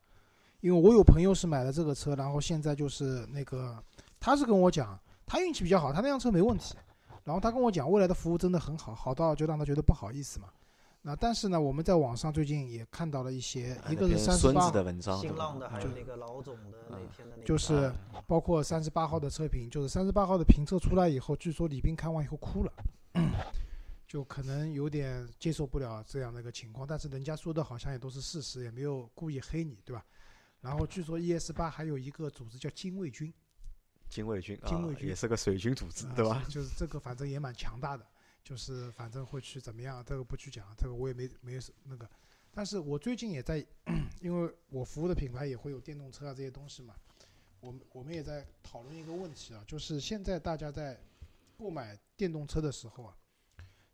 [0.62, 3.82] 因为我有朋友是买了这个车，然后现在就是那个，
[4.20, 6.76] 他是跟我讲，他运气比较好，他那辆车没问题，
[7.30, 10.48] 然后他跟我讲，未来的服务真的很好，好到就让他觉得不好意思嘛。
[11.04, 14.72] 那但是呢，我们在网上最近也看到了一些，一个是三十八
[15.16, 17.94] 新浪的还有那个老总的那天的那就是
[18.26, 22.74] 包括三十八号的测评，就是三十八号的评测出来以后，据说李斌看完以后哭了，
[24.08, 26.88] 就可能有点接受不了这样的一个情况。
[26.88, 30.04] 但是人家说的好像也都是事实，也没有故意黑你，对吧？
[30.62, 33.32] 然后据说 ES 八还有一个组织叫精卫军，
[34.10, 36.44] 禁卫军啊禁卫，军也是个水军组织，啊对吧？
[36.46, 38.06] 是就是这个反正也蛮强大的，
[38.44, 42.10] 就是反正会去怎么样，这个不去讲，这个我也没没有那个。
[42.52, 43.64] 但是我最近也在，
[44.20, 46.96] 因为我服务的品牌也会有电动车啊这些东西嘛，
[47.60, 51.00] 我们我们也在讨论一个问题啊，就是现在大家在
[51.56, 53.16] 购买电动车的时候啊，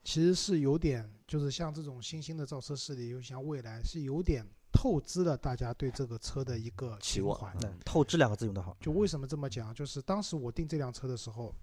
[0.04, 7.52] 其实是有点，就是像这种新兴的造车势力，又像蔚来，是有点透支了大家对这个车的一个情怀。
[7.60, 9.74] 对透支两个字用的好，就为什么这么讲？
[9.74, 11.56] 就是当时我订这辆车的时候，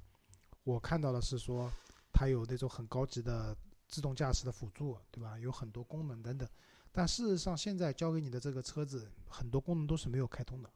[0.64, 1.70] 我看到的是说
[2.12, 3.54] 它有那种很高级的
[3.86, 5.38] 自动驾驶的辅助，对吧？
[5.38, 6.48] 有很多功能等等。
[6.90, 10.70] 但事实上，现在交给你的这个车子，很多功能都是没有开通的，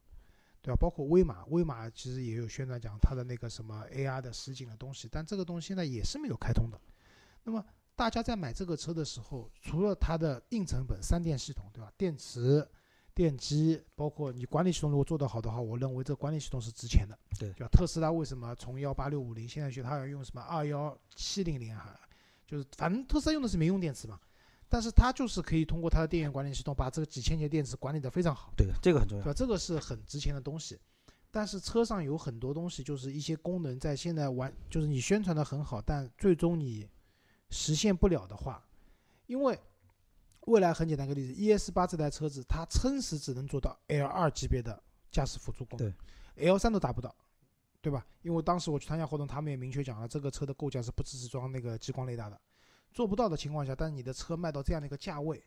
[0.63, 0.77] 对吧？
[0.81, 6.81] 包括威马，威马其实也有宣传讲它的那个什么 AR 的实景的东西，但这个东西现在也是没有开通的。
[7.45, 7.65] 那么
[7.97, 11.91] 大家在买这个车的时候，除了它的硬成本三电系统，对吧？
[11.97, 12.69] 电池、
[13.15, 17.19] 电机，包括你管理系统如果做得好的话，我认为这个管理系统是值钱的。
[17.39, 17.67] 对吧？
[17.73, 21.99] 特斯拉为什么从幺八六五零现在学它要用什么二幺七零零啊？
[22.47, 24.21] 就是反正特斯拉用的是民用电池嘛，
[24.69, 28.53] 但是它就是可以通过它的电源管理系统把这个几千节电池管理的非常好。
[28.55, 29.25] 对，这个很重要。
[29.25, 29.35] 对吧？
[29.35, 30.79] 这个是很值钱的东西，
[31.31, 36.87] 但是车上有很多东西，就是一些功能在现在完，就是你宣传的很好，但最终你
[37.51, 38.65] 实现不了的话，
[39.27, 39.59] 因为
[40.43, 44.81] 未来很简单一个例子，ES 八这台车子它撑死只能做到 L 二级别的
[45.11, 45.93] 驾驶辅助功能
[46.37, 47.15] ，L 三都达不到，
[47.81, 48.07] 对吧？
[48.23, 52.41] 因为当时我去参加活动，他们也明确讲了，这个车的构架是不支持装那个激光雷达的，
[52.93, 55.43] 做不到的情况下，但是你的车卖到这样的一个价位，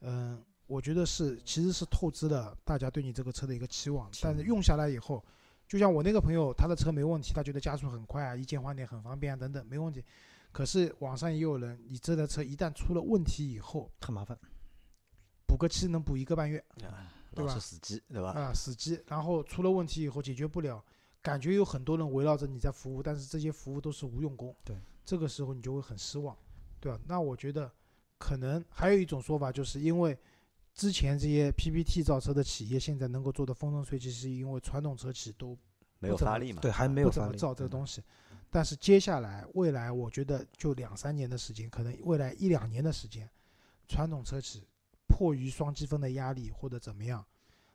[0.00, 5.24] 嗯、我觉得是其实是透支了大家对你这个车的一个期望，但是用下来以后，
[5.66, 10.04] 就像我那个朋友，他的车没问题，他觉得加速很快啊，一键换电很方便啊，等等，没问题。
[10.52, 14.36] 可是网上也有人，你这台车一旦出了问题以后，很麻烦。
[15.46, 18.32] 补个漆能补一个半月啊，对吧死机，对吧？
[18.32, 20.84] 啊，死机，然后出了问题以后解决不了，
[21.22, 24.54] 感觉有很多人围绕着你在服务，但是这些服务都是无用功。
[24.64, 26.36] 对，这个时候你就会很失望，
[26.80, 27.00] 对吧？
[27.06, 27.70] 那我觉得
[28.18, 30.18] 可能还有一种说法，就是因为
[30.74, 35.56] 之前这些 PPT 造车的企业现在能够做的风生水起，是因为传统车企都
[35.98, 36.60] 没有发力嘛？
[36.60, 37.28] 对，还没有发力。
[37.28, 38.02] 怎么造这个嗯东西。
[38.50, 43.28] 但是接下来未来，我觉得就两三年的时间，可能未来一两年的时间，
[43.86, 44.66] 传统车企
[45.06, 47.24] 迫于双积分的压力或者怎么样，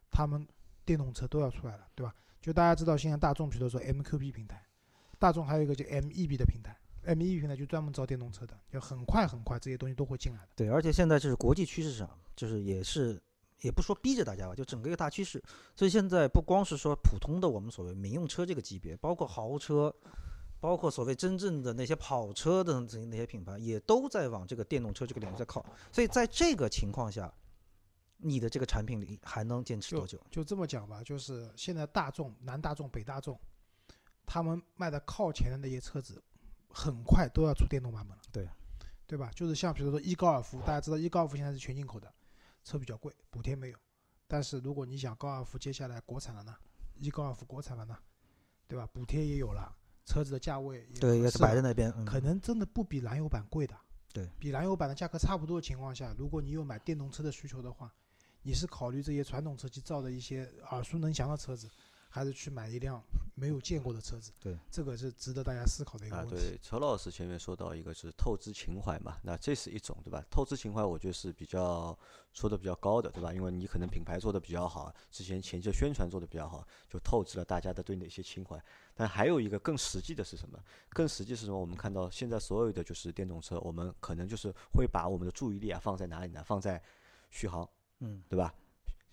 [0.10, 0.48] 他们
[0.86, 2.14] 电动车都要出来了，对吧？
[2.42, 4.62] 就大家知道，现在大众比如说 MQB 平台，
[5.18, 10.50] 大众还有一个叫 MEB 的平台，MEB 平台就专门造电动车的，就很快很快这些东西都会进来的。
[10.56, 13.22] 对，而且现在就是国际趋势上，就是也是
[13.62, 15.42] 也不说逼着大家吧，就整个一个大趋势。
[15.76, 19.94] 所以现在不光是说普通的我们所谓民用车这个级别，包括豪车，
[20.64, 25.62] 包括所谓真正的那些跑车的这那些品牌，也都在往这个电动车这个领域在靠。
[25.92, 27.30] 所以在这个情况下，
[28.16, 30.18] 你的这个产品里还能坚持多久？
[30.32, 33.38] 就这么讲吧，就是现在大众、南大众、北大众，
[34.26, 36.24] 他们卖的靠前的那些车子，
[36.70, 38.24] 很快都要出电动版本了。
[38.32, 38.48] 对，
[39.06, 39.30] 对吧？
[39.36, 42.10] 就是像比如说一高尔夫，大家知道一高尔夫现在是全进口的，
[42.64, 43.78] 车比较贵，补贴没有。
[44.30, 46.56] 但是如果你想高尔夫接下来国产了呢，
[46.96, 47.98] 一高尔夫国产了呢，
[48.66, 48.88] 对吧？
[48.94, 51.94] 补贴也有了，车子的价位也对，也是摆在，那边。
[51.98, 53.76] 嗯、可能真的不比燃油版贵的。
[54.12, 57.92] 对比燃油版的价格差不多的情况下，如果你有买电动车的需求的话，
[58.44, 61.68] 你是考虑这些传统车企造的一些耳熟能详的车子，
[62.14, 64.32] 还是去买一辆没有见过的车子？
[64.40, 66.36] 对，这个是值得大家思考的一个啊，问题。
[66.36, 70.24] 啊对，车老师前面说到一个是透支情怀嘛，那这是一种对吧？
[70.30, 71.98] 透支情怀我觉得是比较
[72.32, 73.34] 说的比较高的对吧？
[73.34, 78.64] 因为你可能品牌做的比较好，之前前期的宣传做的比较好，就透支了大家的对你的一些情怀。
[78.94, 80.60] 但还有一个更实际的是什么？
[80.90, 81.60] 更实际是什么？
[81.60, 86.44] 我们看到现在所有的就是电动车，我们可能就是会把我们的注意力啊放在哪里呢？
[86.46, 86.80] 放在
[87.32, 87.68] 续航，
[88.02, 88.54] 嗯，对吧？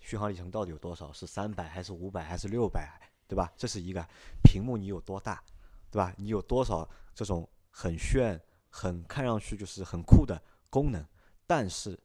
[0.00, 1.12] 续航里程到底有多少？
[1.12, 3.00] 是三百还是五百还是六百？
[3.28, 3.52] 对吧？
[3.56, 4.04] 这是一个
[4.42, 5.40] 屏幕你有多大，
[5.88, 6.12] 对吧？
[6.18, 11.06] 你有多少这种很炫、很看上去就是很酷的功能？
[11.46, 11.96] 但是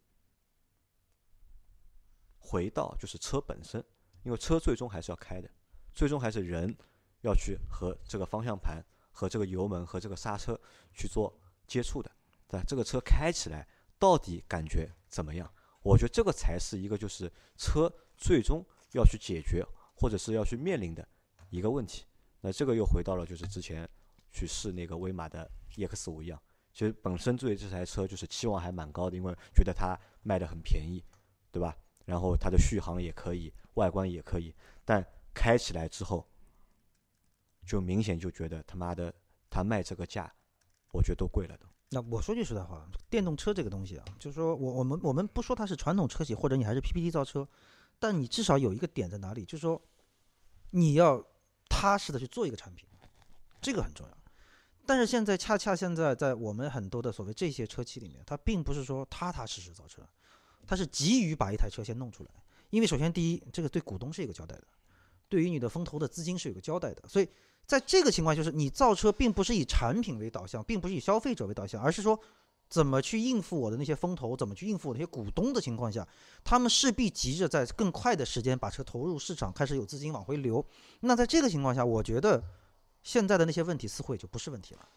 [2.37, 3.83] 回到就是车本身，
[4.21, 5.49] 因为车最终还是要开的，
[5.95, 6.77] 最终还是人
[7.21, 10.59] 要去和这个方向盘、和这个油门、和这个刹车
[10.93, 12.11] 去做接触的，
[12.47, 12.63] 对吧？
[12.67, 15.51] 这个车开起来到底感觉怎么样？
[15.85, 21.07] 我觉得这个才是一个就是车最终要去解决或者是要去面临的
[21.51, 22.05] 一个问题。
[22.41, 23.87] 那这个又回到了就是之前
[24.31, 26.41] 去试那个威马的 EX 五一样，
[26.73, 31.03] 其实本身对这台车就是期望还蛮高的，因为觉得它卖的很便宜，
[31.51, 31.77] 对吧？
[32.03, 36.27] 然后它的续航也可以，外观也可以，但开起来之后，
[37.63, 39.13] 就明显就觉得他妈的
[39.51, 40.33] 它卖这个价，
[40.91, 41.67] 我觉得都贵了都。
[41.95, 47.47] 那我说句实在话，电动车这个东西啊，就是说我我们我们不说它是传统车企，或者你还是 PPT 造车，
[47.99, 49.81] 但你至少有一个点在哪里，就是说
[50.71, 51.25] 你要
[51.69, 52.85] 踏实的去做一个产品，
[53.61, 54.17] 这个很重要。
[54.85, 60.05] 但是现在恰恰现在在我们很多的所谓这些车企里面，它并不是说踏踏实实造车，
[60.67, 62.29] 它是急于把一台车先弄出来，
[62.71, 64.67] 因为首先第一，这个对股东是一个交代的，
[65.29, 67.27] 对于你的风投的资金是有个交代的，所以。
[67.67, 72.19] 在这个情况，就是你造车并不是以产品为导向，并不是以消费者为导向，而是说
[72.69, 76.07] 怎么去应付我的那些风投，怎么去应付我那些股东的情况下，
[76.43, 80.63] 他们势必急着在更快的时间把车投入市场，开始有资金往回流。
[80.99, 82.39] 那在这个情况下，我觉得
[83.01, 84.87] 现在的那些问题似乎也就不是问题了。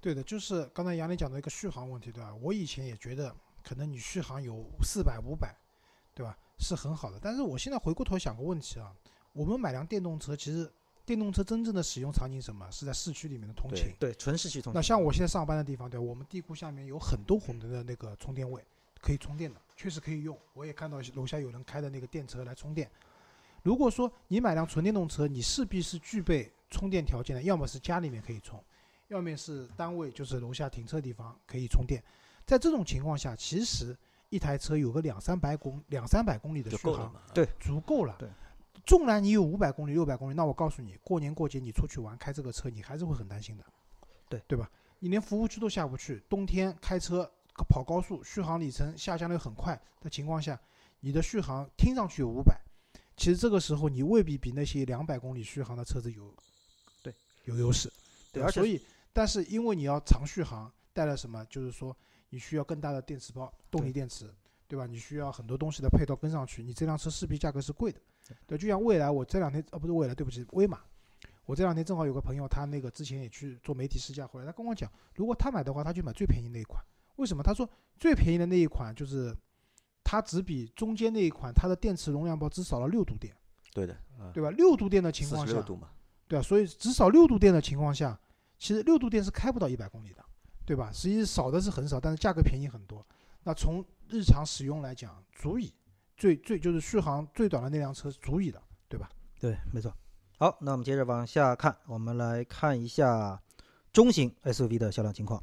[0.00, 2.32] 对的，就是刚才杨林讲的一个续航问题，对吧？
[2.40, 5.52] 我以前也觉得可能你续航有四百、五百，
[6.14, 6.38] 对吧？
[6.60, 7.18] 是很好的。
[7.20, 8.94] 但是我现在回过头想个问题啊，
[9.36, 10.68] 我们买辆电动车，其实。
[11.04, 12.68] 电动车真正的使用场景什么？
[12.68, 13.94] 是在市区里面的通勤。
[13.96, 14.76] 对，纯市区通勤。
[14.76, 18.60] 那像我现在上班的地方，对，我们地库下面有很多红灯的那个充电位，
[19.00, 20.36] 可以充电的，确实可以用。
[20.52, 22.90] 我也看到楼下有人开的那个电车来充电。
[23.62, 28.60] 如果说你买辆纯电动车，你势必是具备充电条件的，要么是家里面可以充，
[29.06, 32.02] 要么是单位就是楼下停车地方可以充电。
[32.44, 33.96] 在这种情况下，其实
[34.28, 38.16] 一台车有个两三百公两三百公里的续航，对，足够了。
[38.18, 38.28] 对。
[38.86, 43.64] 纵然你有五百公里、六百公里，那我告诉你，过年过节你出去玩开这个车，你还是会很担心的，
[44.28, 44.70] 对对吧？
[45.00, 47.28] 你连服务区都下不去，冬天开车
[47.68, 50.58] 跑高速，续航里程下降的很快的情况下，
[51.00, 52.56] 你的续航听上去有五百，
[53.16, 56.32] 其实这个时候你未必比那些两百公里续航的车子有
[57.02, 57.12] 对
[57.44, 57.92] 有优势，
[58.32, 58.80] 对，所以
[59.12, 61.44] 但是因为你要长续航，带来什么？
[61.46, 61.94] 就是说
[62.30, 64.32] 你需要更大的电池包、动力电池，
[64.68, 64.86] 对吧？
[64.86, 68.00] 你需要很多东西的配套跟上去，你这辆车势必价格是贵的。
[68.46, 70.80] 对，就像未来，我这两天哦，不是未来，对不起，威马。
[71.44, 76.82] 我这两天正好有个朋友，他那个之前也去做媒体试驾回来，他跟我讲，如果他买的话，他就买最便宜那一款。
[77.16, 77.42] 为什么？
[77.42, 79.34] 他说最便宜的那一款就是，
[80.02, 83.32] 它只比中间那一款它的电池容量包只少了六度电。
[83.72, 83.96] 对的，
[84.34, 84.50] 对吧？
[84.50, 85.88] 六度电的情况下，度嘛。
[86.26, 88.18] 对啊，所以只少六度电的情况下，
[88.58, 90.24] 其实六度电是开不到一百公里的，
[90.64, 90.90] 对吧？
[90.92, 93.06] 实际少的是很少，但是价格便宜很多。
[93.46, 95.72] 那从日常使用来讲，足以。
[96.16, 99.08] 最最就是续航最短的那辆车是足以的，对吧？
[99.38, 99.94] 对，没错。
[100.36, 103.40] 好，那我们接着往下看，我们来看一下
[103.92, 105.40] 中型 SUV 的销量情况。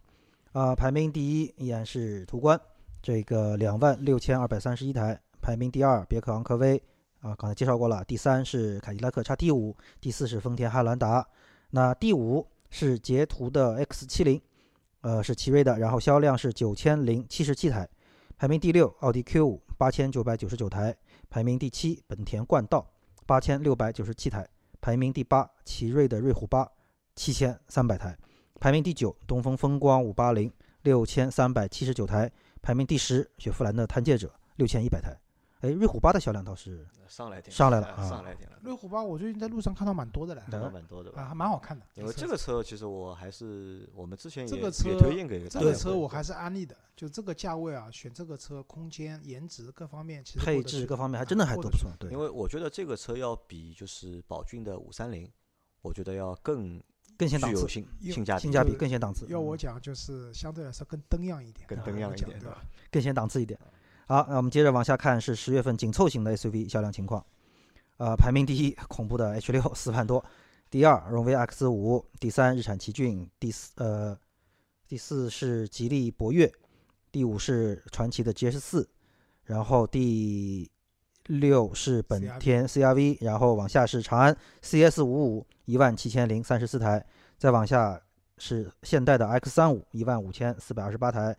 [0.51, 2.59] 啊，排名第一依然是途观，
[3.01, 6.75] 这个两万六千二百三十一台，排名第二别克昂科威
[7.21, 11.25] 啊，刚才介绍过了，第三是凯迪拉克 XT 五，第四是丰田汉兰达，
[11.69, 14.41] 那第五是捷途的 X 七零，
[15.03, 17.87] 呃是奇瑞的，然后销量是九千零七十七台，
[18.37, 20.95] 排名第六奥迪 Q 五八千九百九十九台，
[21.29, 22.89] 排名第七本田冠道
[23.25, 24.47] 八千六百九十七台，
[24.79, 26.65] 排名第八奇瑞的瑞虎八
[27.15, 28.17] 七千三百台，
[28.61, 30.49] 排名第九东风风光五八零
[30.83, 32.31] 六千三百七十九台。
[32.61, 35.13] 排名第十，雪佛兰的探界者六千一百台，
[35.63, 41.26] 哎，瑞虎八的销量倒是上来点，上来了啊上来点了，瑞虎八我最近在路上看到蛮多的了，看到蛮多的啊，吧？
[41.30, 41.86] 还蛮好看的。
[41.93, 55.32] 因为这个车其实我还是我们之前也这个车也推荐给这个车我还是安利的，就这个价位啊，选这个车，空间、颜值各方面其实配置各方面还啊真的还都不错，对因，为我觉得这个车要比就是宝骏的五三零，
[55.82, 56.84] 我觉得要更
[57.17, 62.62] 更显档次，具有性性价比，性价比更显档次，嗯要我讲，就是相对来说更灯样一点，更啊登样一点，对吧？？
[62.91, 63.58] 更显档次一点。
[64.05, 67.25] 好，那我们接着往下看，是十月份紧凑型的 SUV 销量情况。
[67.97, 70.21] 呃，排名第一，恐怖的 H 六四万多；
[70.69, 74.17] 第二，荣威 X 五；第三，日产奇骏；第四，呃，
[74.87, 76.49] 第四是吉利博越；
[77.11, 78.83] 第五是传奇的 GS 四；
[79.45, 80.69] 然后第
[81.27, 86.99] 六是本田 CRV，然后往下是长安 CS 五五，一万七千零三十四台；
[87.37, 88.01] 再往下
[88.37, 91.37] 是现代的 X 三五，一万五千四百二十八台。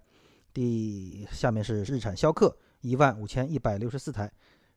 [0.54, 4.32] 第下面是日产逍客一万五千一百六十四台，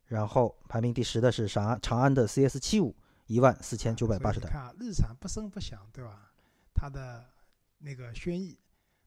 [0.08, 2.96] 然后排名第十的是长安长安的 CS 七五
[3.28, 4.48] 一万四千九百八十台。
[4.48, 6.32] 你看啊，日产不声不响，对吧？
[6.74, 7.24] 它的
[7.78, 8.58] 那个轩逸，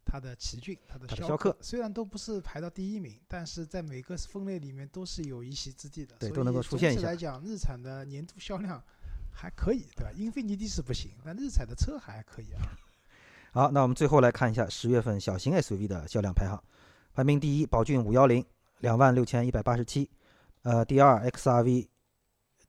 [0.04, 6.16] 它的奇骏，它的逍客虽然都不是排到第一名，但是在每个分类里面都是有一席之地的。
[6.20, 8.80] 所对都能够以出现一下总体来讲，日产的年度销量
[9.33, 10.12] 还可以，对吧？
[10.14, 12.62] 英菲尼迪是不行，但日产的车还可以啊。
[13.52, 16.62] 好，那我们最后来看一下十月份小型 SUV 的销量排行，
[17.12, 18.44] 排名第一宝骏五幺零
[18.78, 20.08] 两万六千一百八十七，
[20.62, 21.88] 呃，第二 XRV，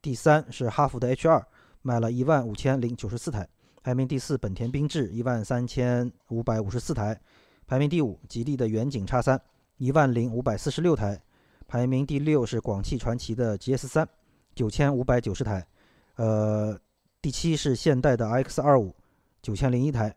[0.02, 1.46] 第三是哈弗的 H 二，
[1.84, 3.48] 卖了一万五千零九十四台，
[3.84, 7.22] 排名第四本田缤智一万三千五百五十四台，
[7.68, 9.40] 排名第五吉利的远景叉三
[9.78, 11.22] 一万零五百四十六台，
[11.68, 14.10] 排名第六是广汽传祺的 GS 三
[14.56, 15.64] 九千五百九十台，
[16.16, 16.76] 呃，
[17.22, 18.96] 第七是现代的 X 二五
[19.44, 20.16] 九千零一台。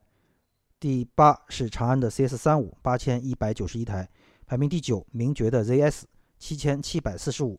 [0.85, 4.07] 第八是长安的 CS 三五八千一百九十一台，
[4.44, 6.03] 排名第九名爵的 ZS
[6.38, 7.59] 七千七百四十五，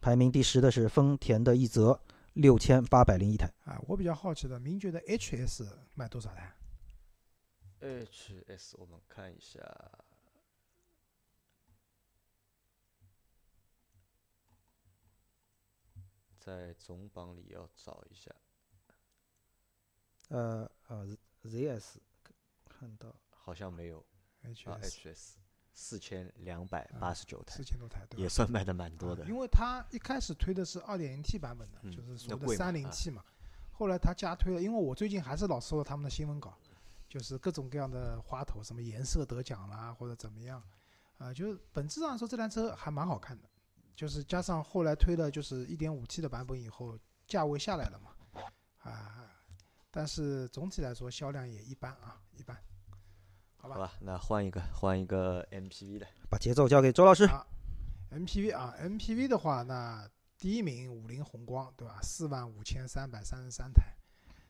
[0.00, 3.46] 排名第十的是丰田的奕泽六千八百零一台。
[3.64, 6.52] 啊，我比较好奇的，名爵的 HS 卖多少台
[7.80, 9.60] ？HS 我们看一下，
[16.40, 18.34] 在总榜里要找一下，
[20.30, 21.98] 呃呃，ZS
[22.78, 23.14] 看到。
[23.30, 23.98] 好像没有。
[24.00, 24.04] 啊
[24.44, 25.34] HS，HS
[25.72, 27.56] 四千两百八十九台。
[27.56, 28.22] 四，千多台，对吧？
[28.22, 29.24] 也算卖的蛮多的。
[29.24, 29.28] 啊。
[29.28, 32.92] 因为它一开始推的是二点零 T 版本的，嗯就是所谓的那贵嘛啊。
[32.92, 33.24] 30T 嘛。
[33.72, 36.56] 后来它加推了，因为我最近还是老收到他们的新闻稿，
[37.08, 40.62] 就是各种各样的花头，什么颜色得奖啦，或者怎么样，
[41.18, 43.48] 啊、就是本质上说这辆车还蛮好看的，
[43.96, 48.12] 就是加上后来推了就是一点五 T 的版本以后，价位下来了嘛，
[48.78, 49.28] 啊，
[49.94, 52.56] 但是总体来说销量也一般啊，一般，
[53.56, 57.24] 好吧好吧，那换一个换一个 MPV 的，把节奏交给周老师。
[57.26, 57.46] 啊
[58.10, 62.00] MPV 啊，MPV 的话，那第一名五菱宏光，对吧？
[62.02, 63.82] 四万五千三百三十三台，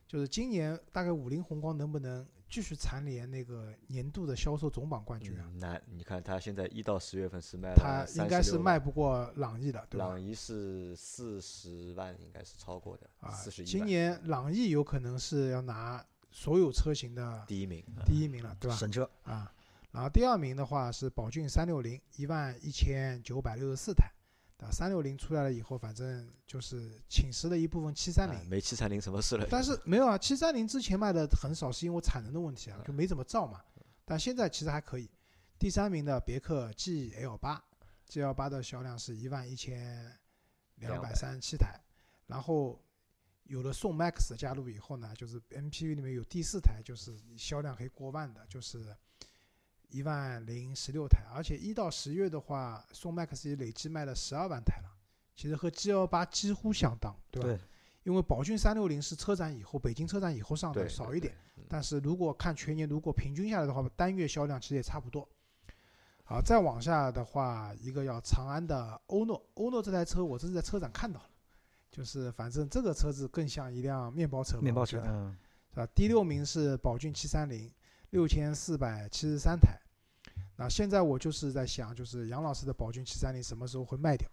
[0.07, 5.49] 就是今年大概五菱宏光能不能继续蝉联那个年度的销售总榜冠军啊？
[5.53, 10.07] 嗯，那你看它现在一到十月份是卖了它应该是，卖不过朗逸的，对吧？
[10.07, 18.75] 朗逸是四十万，应该是超过的，啊四十，一今，年朗逸有可能是要拿所有车型的第一名，啊第一名了，对吧？
[18.77, 19.51] 神车，啊，
[19.91, 24.11] 然后第二名的话是宝骏三六零，一万一千九百六十四台。
[24.65, 33.61] 啊，三六零出来了以后，反正就是侵蚀了一部分七三零啊，没七三零什么事了，但是没有啊，七三零之前卖的很少，是因为产能的问题啊，就没怎么造嘛。
[34.03, 35.09] 但现在其实还可以。
[35.57, 37.63] 第三名的别克 GL 八
[38.09, 40.11] ，GL 八的销量是一万一千
[40.75, 41.79] 两百三十七台，
[42.27, 42.77] 然后
[43.43, 48.95] 有了宋 MAX 的加入以后呢，就是 MPV 里面有第四台，就是销量可以过万的，就是
[49.89, 54.89] 一万零十六台，而且一到十月的话，宋 MAX 也累计卖了十二万台了，
[55.35, 57.47] 其实和 GL 八几乎相当，对吧？
[57.49, 57.59] 对，
[58.03, 61.35] 因为宝骏三六零是车展以后，北京车展以后上的少一点，，
[61.67, 65.27] 但是如果看全年，如果平均下来的话，单月销量其实也差不多。
[66.23, 71.29] 好，再往下的话，一个要长安的欧诺，欧诺这台车我这是在车展看到了，
[71.91, 75.37] 就是反正这个车子更像一辆面包车，面包车，嗯，
[75.69, 75.85] 是吧？
[75.93, 77.71] 第六名是宝骏七三零，
[78.15, 79.77] 六千四百七十三台。
[80.55, 84.25] 那现在我就是在想，就是杨老师的宝骏七三零什么时候会卖掉？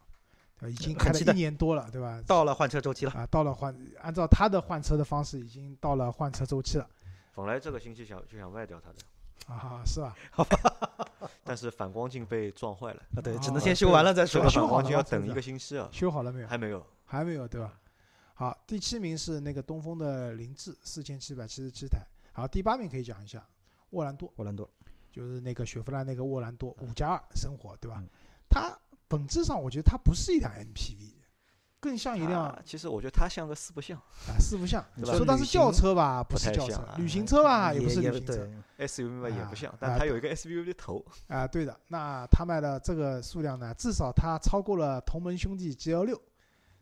[0.57, 0.73] 对吧？
[0.73, 2.23] 已经开了一年多了，对吧？
[2.25, 6.89] 到了换车周期了，啊，到了换，按照他的换车的方式，已经到了换车周期了
[7.35, 10.17] 本来这个星期想就想卖掉它的，啊，是吧？
[10.31, 14.51] 好 吧但是反光镜被撞坏了，啊，对，只哦能先修完了再说这个。
[14.51, 16.47] 修好反光了吗这个镜要等一个星期啊，修好了没有？
[16.47, 16.87] 还没有。
[17.05, 17.81] 还没有，对吧？
[18.35, 21.99] 好，第七名是那个东风的凌志，四千七百七十七台。
[22.33, 23.45] 好，第八名可以讲一下，
[23.93, 24.69] 沃兰多，沃兰多，
[25.11, 28.09] 就是那个雪佛兰那个沃兰多五加二生活，对吧嗯？
[28.51, 28.77] 它
[29.09, 31.15] 本质上我觉得它不是一辆 MPV，
[31.81, 34.85] 更像一辆其实我觉得它像个四不像啊四不像。
[35.05, 38.49] 说它是轿车吧，不不是轿车旅行车吧，也不是旅行车。
[38.79, 46.21] SUV 吧，也不像啊，但它有一个 SUV 的头，啊，对的，那它卖的这个数量呢，至少它超过了同门兄弟 GL 六，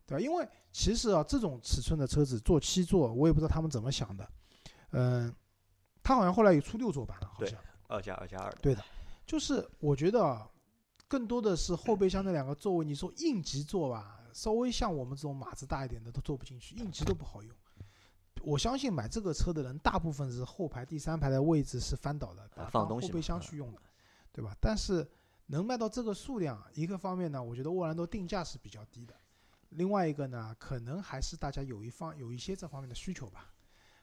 [0.07, 0.21] 对吧？
[0.21, 4.29] 因为其实啊，这种尺寸的车子做七座，我也不知道他们怎么想的。
[4.93, 5.35] 嗯，
[6.03, 7.59] 它好像后来有出六座版了，好像。
[7.89, 8.53] 二加二加二。
[8.63, 8.85] 对的，
[9.27, 10.49] 就是我觉得啊，
[11.09, 17.53] 更多的是后备箱那两个座位，你说应急座吧，稍微像我们这种码子大一点的都坐不进去，应急都不好用。
[18.43, 23.83] 我相信买这个车的人，大部分是后排第三排的位置是翻倒的，放东西后备箱去用的，
[24.33, 24.57] 对吧？
[24.61, 25.07] 但是
[25.47, 29.15] 能卖到这个数量，一个方面呢，我觉得沃兰多定价是比较低的，
[29.71, 33.53] 另外一个呢，可能还是大家有一方有一些这方面的需求吧。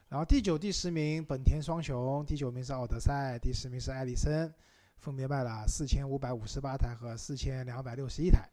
[0.09, 4.49] 然后第九、第十名本田双雄，第九名是奥德赛，第十名是艾力绅，
[4.97, 8.47] 分别卖了四千五百五十八台和四千两百六十一台。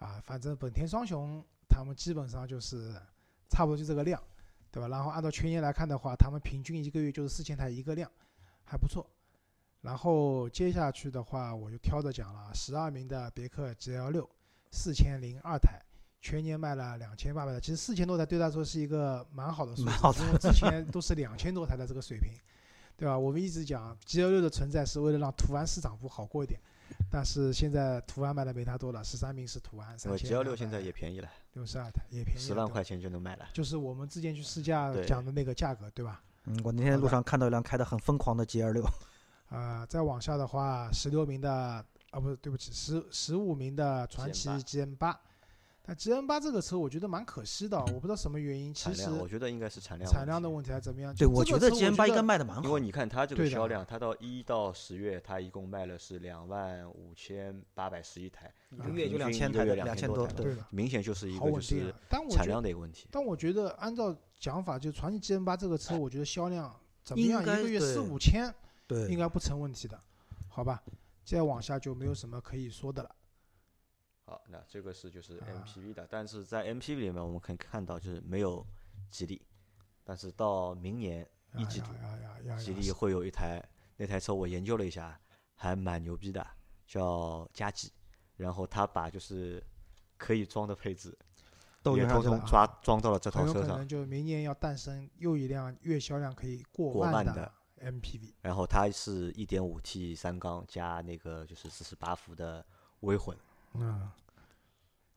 [0.00, 2.92] 啊，反正本田双雄他们基本上就是
[3.48, 4.20] 差不多就这个量，
[4.72, 4.88] 对吧？
[4.88, 8.10] 然后按照全年来看的话，他们平均一个月就是四千台一个量，
[8.64, 9.08] 还不错。
[9.82, 14.28] 然后接下去的话，我就挑着讲了，十二名的别克 GL 六，
[14.72, 15.80] 四千零二台，
[16.22, 22.32] 全年卖了两千八百台，其实四千多台对他说是一个蛮好的数蛮好字，因为之前都是两千多台的这个水平，
[22.96, 23.18] 对吧？
[23.18, 26.60] 我们一直讲 GL 六的存在是为了让途安市场部好过一点，
[27.10, 33.48] 但是现在途安卖的没它多了，十三名是途安，三千 G L 六现在也便宜了，六十二台，也便宜了，十万块钱就能买了。
[33.52, 36.22] 就是我们之前去试驾讲的那个价格，对吧？
[36.44, 38.84] 嗯，我那天路上看到一辆开的很疯狂的 G 二六，
[39.50, 41.52] 啊、再往下的话，十六名的
[42.10, 45.20] 啊，不是，对不起，十十五名的传奇 GM8 GM 八，
[45.84, 50.16] 但 G N 八这个车我觉得蛮可惜的，我不知道什么原因，其实，我觉得应该是产量问题。
[50.16, 51.12] 产量的问题还是怎么样？
[51.16, 61.92] 对我觉得 G M 八应该卖的蛮好因为，你看它这个销量，它到一到十月，它一共卖了是两万五千八百十一台，一个月就两千台两千多台对的，明显就是一个就是
[62.30, 63.08] 产，量的一个问题。
[63.10, 66.72] 但我觉得按照讲法，就传祺 G N 八这个车，我觉得销量
[67.02, 68.54] 怎么样，一个月四五千
[68.86, 70.00] 对，应该不成问题的，
[70.48, 70.80] 好吧？
[71.24, 73.10] 再往下就没有什么可以说的了。
[74.32, 78.66] 好，那这个是就是啊 MPV 的，但是在 MPV 里面我们可以看到就是没有
[79.10, 79.42] 吉利，
[80.04, 81.28] 但是到明年
[81.58, 81.88] 一季度，
[82.58, 83.62] 吉利会有一台
[83.98, 85.20] 那台车我研究了一下，
[85.54, 86.46] 还蛮牛逼的，
[86.86, 87.92] 叫嘉际，
[88.36, 89.62] 然后他把就是
[90.16, 98.32] 可以装的配置也都用上去了通通抓装到了这套车上有可能，就明年要诞生又一辆月销量可以过万的过万的 MPV。
[98.40, 102.64] 然后它是一点五 T 三缸加那个就是四十八伏的
[103.00, 103.36] 微混。
[103.74, 104.10] 嗯，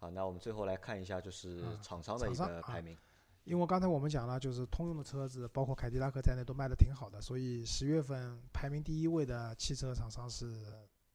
[0.06, 2.96] 好，那我们最后来看一下就是嗯厂商的一个排名。
[3.44, 10.64] 因为刚才我们讲了，就是通用的车子，包括凯迪拉克在内都卖的挺好的，所以十月份排名第一位的汽车厂商是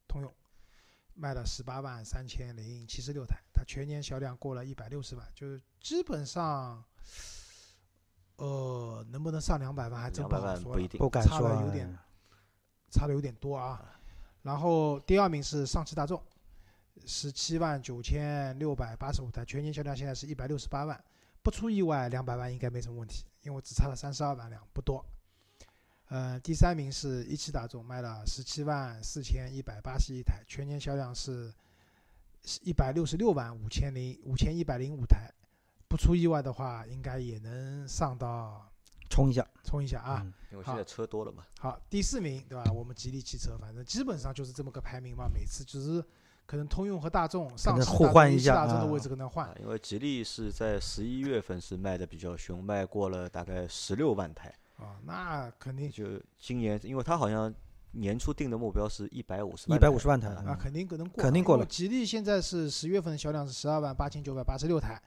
[0.08, 0.32] 通用，
[1.14, 6.84] 卖了十八万三千零七十六台，它全年销量过了一百六十万，就是基本上，
[8.36, 11.96] 呃，能不能上两百万还真不好说不敢差说有点
[12.90, 14.00] 差的有点多啊。
[14.42, 16.22] 然后第二名是上汽大众，
[17.06, 21.04] 十七万九千六百八十五台，全年销量现在是一百六十八万，
[21.42, 25.04] 不出意外两百万应该没什么问题，因为只差了三十二万辆，不多。
[26.08, 31.52] 呃，第三名是一汽大众，卖了十七万四千一百八十一台，全年销量是
[32.62, 35.30] 一百六十六万五千零五千一百零五台，
[35.86, 38.68] 不出意外的话，应该也能上到
[39.08, 40.22] 冲一下冲一下啊。
[40.24, 41.46] 嗯因为现在车多了嘛。
[41.60, 42.72] 好，第四名对吧？
[42.72, 45.30] 我们吉利汽车，反正基本上就是这么个排名嘛。
[45.32, 46.04] 每次只是
[46.50, 54.52] 可能通用和大众上汽大众能互换一下大众的啊位置可能换啊，因为吉利是在十一月份是卖的比较凶，卖过了大概十六万台。
[54.76, 57.54] 啊，那肯定就今年，因为它好像
[57.92, 65.00] 年初定的目标是一百五十一百五十万台啊啊，肯定可能过，肯定过了吉利现在是十月份的销量是十二万八千九百八十六台，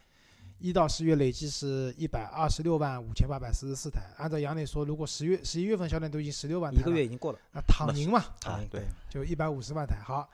[0.60, 4.02] 一到十月累计是一百二十六万五千八百四十四台。
[4.16, 9.98] 按照杨磊说，如果十月十一月份销量都已经十六万台一，个月已经过了，那躺赢嘛，啊，对对，就一百五十万台。
[10.02, 10.30] 好，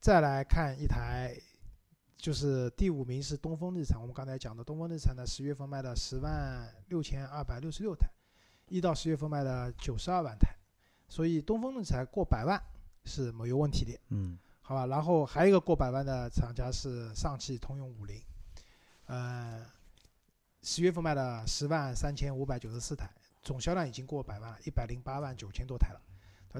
[0.00, 1.34] 再来看一台，
[2.16, 4.00] 就是第五名是东风日产。
[4.00, 8.08] 我们刚才讲的东风日产呢，十月份卖了十万六千二百六十六台，
[8.68, 10.54] 一到十月份卖了九十二万台，
[11.08, 12.62] 所以东风日产过百万
[13.04, 14.86] 是没有问题的，嗯，好吧？
[14.86, 18.22] 然后还有一个过百万的厂家是上汽通用五菱，
[19.06, 19.66] 呃，
[20.62, 23.10] 十月份卖了十万三千五百九十四台，
[23.42, 26.00] 总销量已经过百万了，一百零八万九千多台了。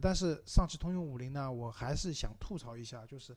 [0.00, 3.36] 但是上汽通用五菱呢，我还是想吐槽一下，就是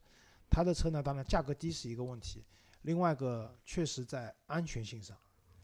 [0.49, 2.43] 它的车呢，当然价格低是一个问题，
[2.81, 5.17] 另外一个确实在安全性上，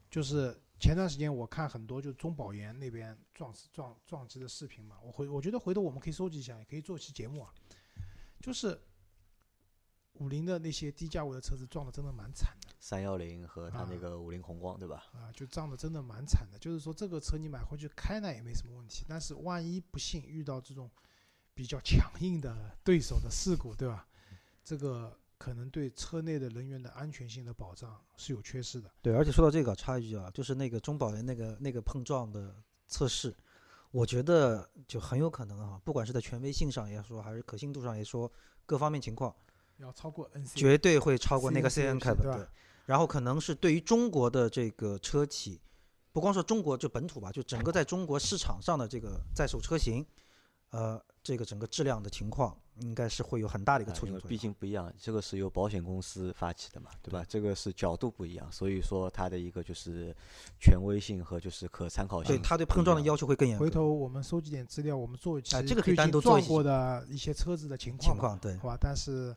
[0.09, 7.53] 就是前段时间我看很多就中保研那边撞撞撞击的视频嘛，我回我觉得回头我们可以收集一下，也可以做期节目啊，
[8.39, 8.79] 就是
[10.16, 15.03] 五菱的那些低价位的车子撞的真的蛮惨的三幺零和它那啊个五菱宏光，对吧？
[15.13, 16.57] 啊，就撞的真的蛮惨的。
[16.57, 20.89] 就是说这个车你买回去开呢也没什么问题，但是万一不幸遇到这种
[21.53, 24.07] 比较强硬的对手的事故，对吧？
[24.63, 28.89] 这个可能对车内的人员的安全性的保障是有缺失的。
[29.01, 32.55] 对，而且说到这个，插一句啊，就是那个中保研那个那个碰撞的
[32.88, 33.36] 测试，
[33.91, 38.32] 我觉得就很有可能啊，不管是在权威性上也说，还是可信度上也说，
[38.66, 39.36] 各方面情况
[39.78, 42.47] 要超过 NC，绝对会超过那个 CNCAP 对吧对。
[42.86, 45.59] 然后可能是对于中国的这个车企，
[46.11, 50.05] 不光说中国就本土吧，就整个在中国市场上的这个在售车型，
[50.69, 54.39] 呃，这个整个质量的情况，应该是会有很大的一个促进作用。
[54.39, 57.26] 竟不一样，这个是由保险公司发起的嘛，对吧？
[57.28, 60.15] 这个是角度不一样，所以说它的一个就是
[60.61, 62.36] 权威性和就是可参考性。
[62.36, 63.65] 对它对碰撞的要求会更严格。
[63.65, 68.78] 回头我们收集点资料，我们做一期哎这个可以最近单独做一期撞过的一些车子的情况，情况对好吧？
[68.80, 69.36] 但是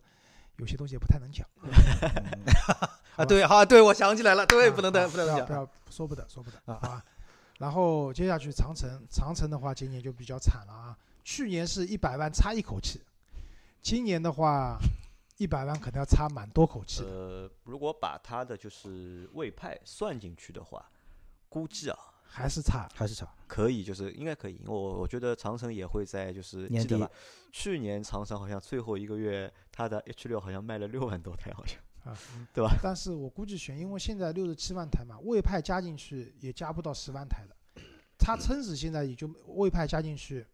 [0.59, 1.45] 有些东西也不太能讲。
[3.17, 5.53] 啊，对，好，对我想起来了，对，啊不能的，啊不能讲要不。
[5.53, 7.05] 要说不得说不得啊好吧？
[7.59, 13.03] 然后接下去长城，长城的话今年就比较惨了啊，去年是一百万差一口气，
[13.83, 14.79] 今年的话
[15.39, 17.09] 一百万可能要差蛮多口气的。
[17.09, 20.89] 呃，如果把它的就是魏派算进去的话，
[21.49, 21.99] 估计啊
[22.31, 24.61] 还是差，还是差，可以，就是应该可以。
[24.67, 27.11] 我我觉得长城也会在就是年底吧？
[27.51, 32.17] 去年长城好像最后一个月它的 H 六好像卖了六万多台，好像啊，
[32.53, 32.79] 对吧？
[32.83, 37.83] 但是我估计选，因为现在六十七万台嘛，魏派加进去也加不到十万台的，
[38.19, 40.47] 它撑死现在也就魏派加进去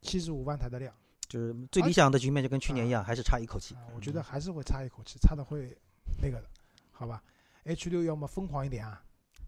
[0.00, 0.94] 七十五万台的量
[1.28, 3.86] 就是最理想的局面就跟去年一样，还是差一口气啊，。
[3.94, 5.76] 我觉得还是会差一口气，差的会
[6.20, 6.46] 那个的，
[6.90, 7.22] 好吧
[7.64, 9.02] ？H 六要么疯狂一点啊，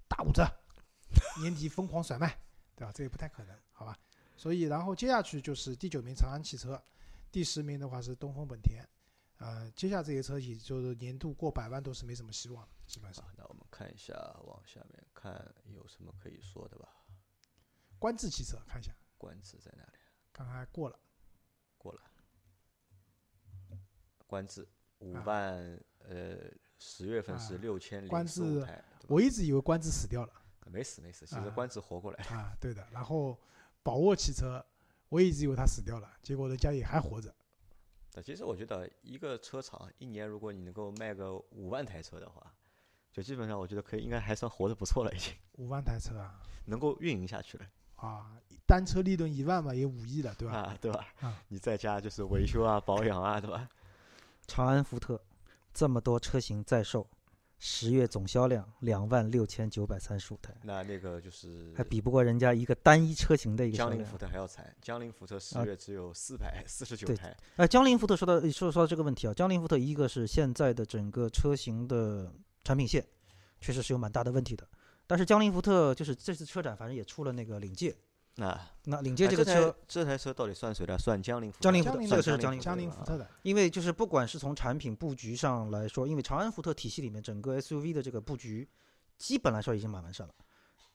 [0.07, 0.45] 打五折，
[1.41, 2.39] 年底疯狂甩卖，
[2.77, 2.93] 对吧？
[2.95, 3.99] 这也不太可能，好吧？
[4.37, 6.83] 所以然后接下去就是第九名长安汽车，
[7.31, 8.85] 第十名的话是东风本田，
[9.39, 13.33] 呃，接下这些车企就是年度过百万都是没什么希望的，基本上啊。
[13.37, 15.33] 那我们看一下往下面看
[15.67, 16.89] 有什么可以说的吧？
[17.99, 19.99] 观致汽车看一下，观致在哪里？
[20.33, 20.99] 刚才过了，
[21.79, 22.01] 过了。
[24.27, 24.67] 观致
[24.99, 26.39] 五啊万，呃，
[26.79, 32.25] 十月份是啊六千零四台，我一直以为观致死掉了没死没死，其实啊官职活过来。
[32.27, 32.87] 啊，对的。
[32.91, 33.39] 然后
[33.83, 34.65] 宝沃汽车，
[35.09, 37.35] 我一直以为他死掉了，结果人家也还活着。
[38.11, 42.53] 对，其实我觉得一个车厂一年，如果你能够卖个五万台车的话，
[43.11, 48.37] 就基本上我觉得可以，应该还算活得不错了，已经五万台车啊 能够运营下去了啊，
[48.67, 50.55] 单车利润一万嘛，也五亿了，对吧？
[50.55, 51.07] 啊，对吧？
[51.21, 53.69] 啊你在家就是维修啊、保养啊，对吧？
[54.47, 55.23] 长安福特
[55.73, 57.07] 这么多车型在售，
[57.65, 64.19] 十月总销量两万六千九百三十五台，那那个就是还比不过人家一个单一车型的一个江铃福。
[64.19, 72.33] 特还要惨，江铃福特十啊月只有四百四十九对台，呃，江铃福特说到说说到这个问题啊，江铃福特一个是现在的整个车型的
[72.65, 73.07] 产品线
[73.61, 74.67] 确实是有蛮大的问题的，
[75.07, 77.95] 但是江铃福特就是这次车展反正也出了那个领界，
[78.37, 80.97] 那那领界这个车，这台车到底算谁的？
[80.97, 81.62] 算江铃福特。
[81.62, 88.66] 江铃福特江铃这个是的江铃福特啊江铃福特的，因为就是不管是从产品布局上来说，因为长安福特体系里面整个 SUV 的这个布局，
[89.18, 90.33] 基本来说已经蛮完善了，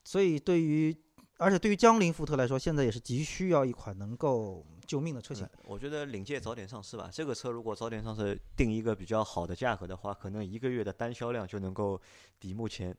[0.03, 0.95] 所以对于
[1.37, 5.49] 而且对于江铃福特来说，现在也是急需要一款能够救命的车型嗯。
[5.65, 7.07] 我觉得领界早点上市吧。
[7.13, 12.01] 这个车如果早点上市，定一个比较好的价格的话，可能一个月的单销量就能够
[12.39, 12.95] 抵目前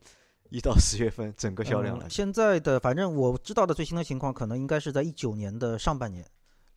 [0.49, 2.09] 一到十月份整个销量了嗯。
[2.09, 6.25] 现在的反正我知道的最新的情况，可能应该是在一九年的上半年，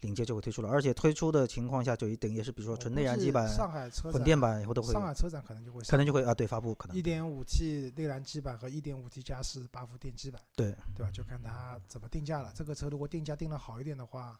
[0.01, 11.11] 领界就会推出了，而且推出的情况下就一定也是比如说纯内燃机版、上海车展混电版以后都会上海车展可能就会可能就会啊对发布可能一点五 T 内燃机版和一点五 T 加四八伏电机版，对对吧？
[11.13, 12.53] 就看它怎么定价了。
[12.55, 14.39] 这个车如果定价定的好一点的话，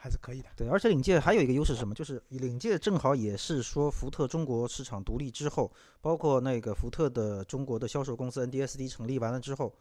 [0.00, 0.48] 还是可以的。
[0.56, 1.92] 对，而且领界还有一个优势是什么？
[1.92, 5.70] 就是领界正好也是说福特中国市场独立之后，
[6.00, 9.74] 包括那个福特的中国的销售公司 NDSD 成立完了之后，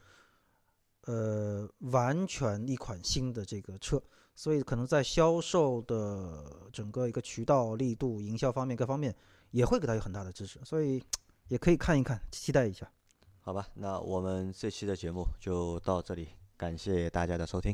[1.05, 4.01] 呃，完全一款新的这个车，
[4.35, 9.15] 所以可能在销售的整个一个渠道力度、营销方面各方面
[9.51, 11.01] 也会给它有很大的支持，所以
[11.47, 12.91] 也可以看一看，期待一下。
[13.39, 17.71] 好吧，那我们这期的节目就到这里，感谢大家的收听，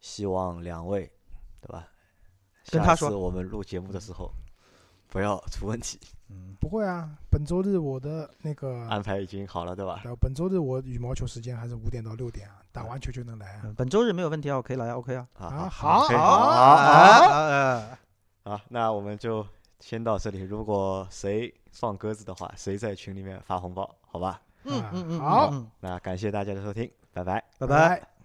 [0.00, 1.10] 希望两位，
[1.60, 1.88] 对吧？
[2.64, 4.30] 下次跟他说我们录节目的时候
[5.08, 5.98] 不要出问题，
[6.28, 10.02] 嗯，不会啊，本周日我的那个，安排已经好了，对吧？
[10.04, 13.62] 呃，本周日我羽毛球时间还是五点到六点啊，打完球就能来啊。
[13.64, 15.26] 嗯本周日没有问题啊，我可以来啊，OK 啊。
[15.34, 17.96] 啊啊好，好好
[18.44, 19.46] 好，那我们就
[19.80, 20.40] 先到这里。
[20.40, 24.40] 如果谁放鸽子的话，谁在群里面发红包，好吧？
[24.64, 27.42] 嗯嗯嗯，好那感谢大家的收听，拜拜。
[27.58, 28.17] 拜拜拜。